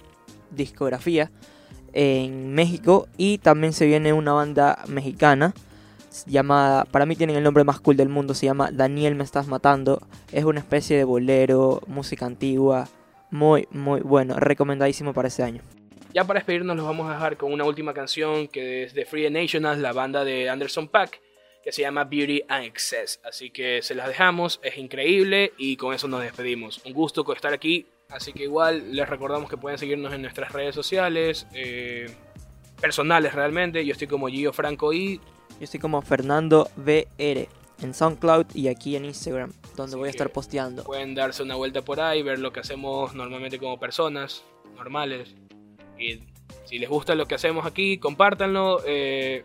discografía 0.52 1.30
en 1.94 2.54
México 2.54 3.08
y 3.18 3.38
también 3.40 3.74
se 3.74 3.86
viene 3.86 4.14
una 4.14 4.34
banda 4.34 4.80
mexicana 4.88 5.54
llamada, 6.26 6.86
para 6.86 7.06
mí 7.06 7.16
tienen 7.16 7.36
el 7.36 7.44
nombre 7.44 7.64
más 7.64 7.80
cool 7.80 7.98
del 7.98 8.10
mundo, 8.10 8.34
se 8.34 8.46
llama 8.46 8.72
Daniel 8.72 9.16
me 9.16 9.24
estás 9.24 9.48
matando, 9.48 10.02
es 10.32 10.44
una 10.44 10.60
especie 10.60 10.98
de 10.98 11.04
bolero, 11.04 11.82
música 11.88 12.26
antigua, 12.26 12.88
muy 13.32 13.68
muy 13.72 14.02
bueno, 14.02 14.40
recomendadísimo 14.40 15.14
para 15.14 15.28
ese 15.28 15.44
año. 15.44 15.62
Ya 16.14 16.26
para 16.26 16.40
despedirnos 16.40 16.76
los 16.76 16.86
vamos 16.86 17.08
a 17.10 17.14
dejar 17.14 17.38
con 17.38 17.54
una 17.54 17.66
última 17.66 17.94
canción 17.94 18.48
que 18.48 18.84
es 18.84 18.94
de 18.94 19.06
Free 19.06 19.30
Nationals, 19.30 19.80
la 19.80 19.94
banda 19.94 20.24
de 20.24 20.50
Anderson 20.50 20.88
Pack, 20.88 21.22
que 21.64 21.72
se 21.72 21.84
llama 21.84 22.06
Beauty 22.06 22.42
and 22.48 22.66
Excess. 22.66 23.20
Así 23.24 23.52
que 23.52 23.84
se 23.84 23.94
las 23.94 24.08
dejamos, 24.08 24.60
es 24.64 24.78
increíble 24.78 25.54
y 25.58 25.78
con 25.78 25.94
eso 25.94 26.08
nos 26.08 26.22
despedimos. 26.22 26.82
Un 26.84 26.94
gusto 26.94 27.32
estar 27.32 27.54
aquí 27.54 27.86
Así 28.10 28.34
que 28.34 28.44
igual 28.44 28.96
les 28.96 29.08
recordamos 29.08 29.50
que 29.50 29.58
pueden 29.58 29.78
seguirnos 29.78 30.14
en 30.14 30.22
nuestras 30.24 30.52
redes 30.52 30.74
sociales, 30.74 31.48
eh, 31.54 32.14
personales 32.82 33.34
realmente. 33.34 33.86
Yo 33.86 33.92
estoy 33.92 34.08
como 34.08 34.28
Gio 34.28 34.52
Franco 34.52 34.94
y... 34.94 35.18
Yo 35.18 35.64
estoy 35.64 35.80
como 35.80 36.02
Fernando 36.02 36.70
VR 36.78 37.48
en 37.82 37.94
SoundCloud 37.94 38.48
y 38.54 38.68
aquí 38.68 38.96
en 38.96 39.06
Instagram, 39.06 39.52
donde 39.76 39.96
voy 39.96 40.08
a 40.08 40.12
estar 40.12 40.30
posteando. 40.32 40.84
Pueden 40.84 41.16
darse 41.16 41.44
una 41.44 41.56
vuelta 41.56 41.82
por 41.82 42.00
ahí, 42.00 42.22
ver 42.24 42.40
lo 42.40 42.52
que 42.52 42.60
hacemos 42.62 43.14
normalmente 43.14 43.60
como 43.60 43.80
personas 43.80 44.44
normales. 44.76 45.36
Y 45.98 46.22
si 46.66 46.80
les 46.80 46.90
gusta 46.90 47.16
lo 47.16 47.26
que 47.26 47.36
hacemos 47.36 47.66
aquí, 47.66 47.98
compártanlo. 47.98 48.82
Eh, 48.86 49.44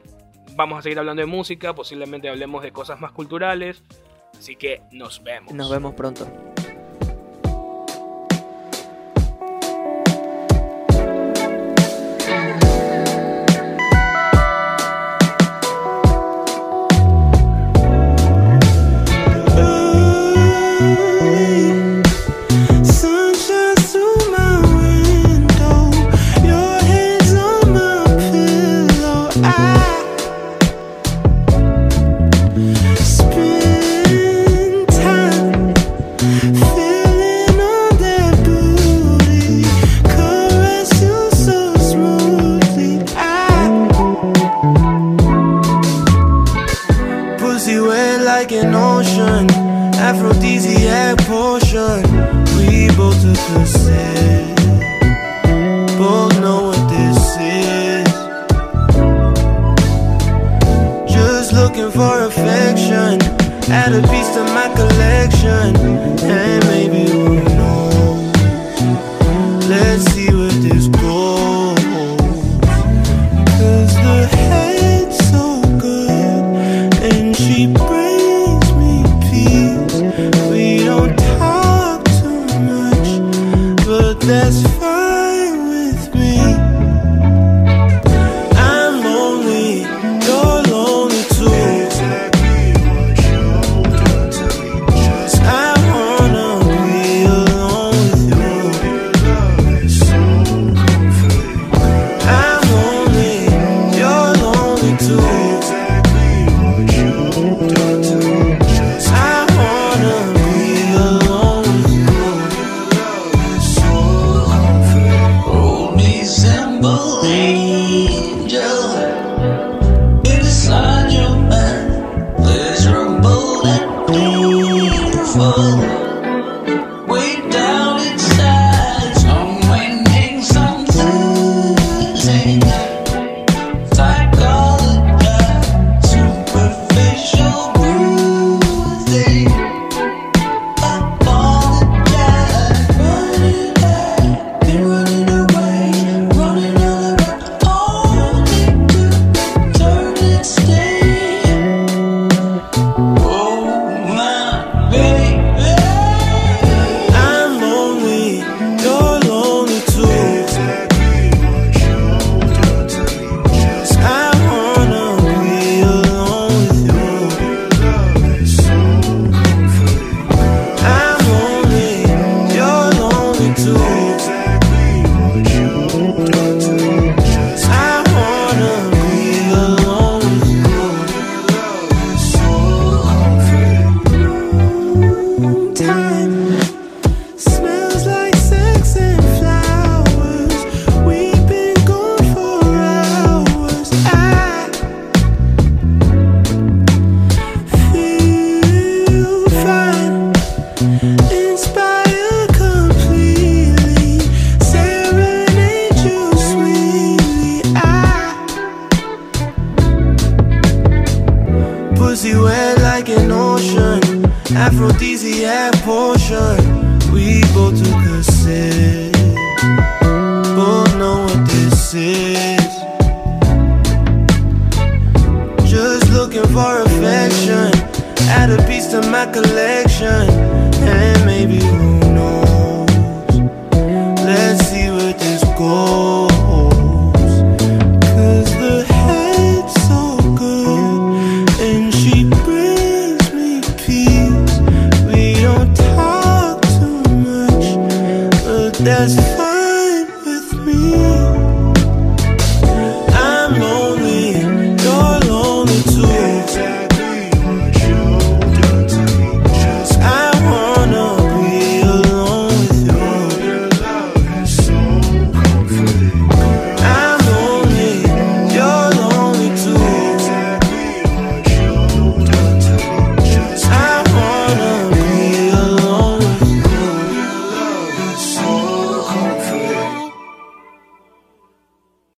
vamos 0.56 0.78
a 0.78 0.82
seguir 0.82 0.98
hablando 0.98 1.20
de 1.20 1.26
música, 1.26 1.74
posiblemente 1.74 2.28
hablemos 2.28 2.62
de 2.62 2.72
cosas 2.72 3.00
más 3.00 3.12
culturales. 3.12 3.82
Así 4.38 4.56
que 4.56 4.82
nos 4.90 5.22
vemos. 5.22 5.52
Nos 5.52 5.70
vemos 5.70 5.94
pronto. 5.94 6.26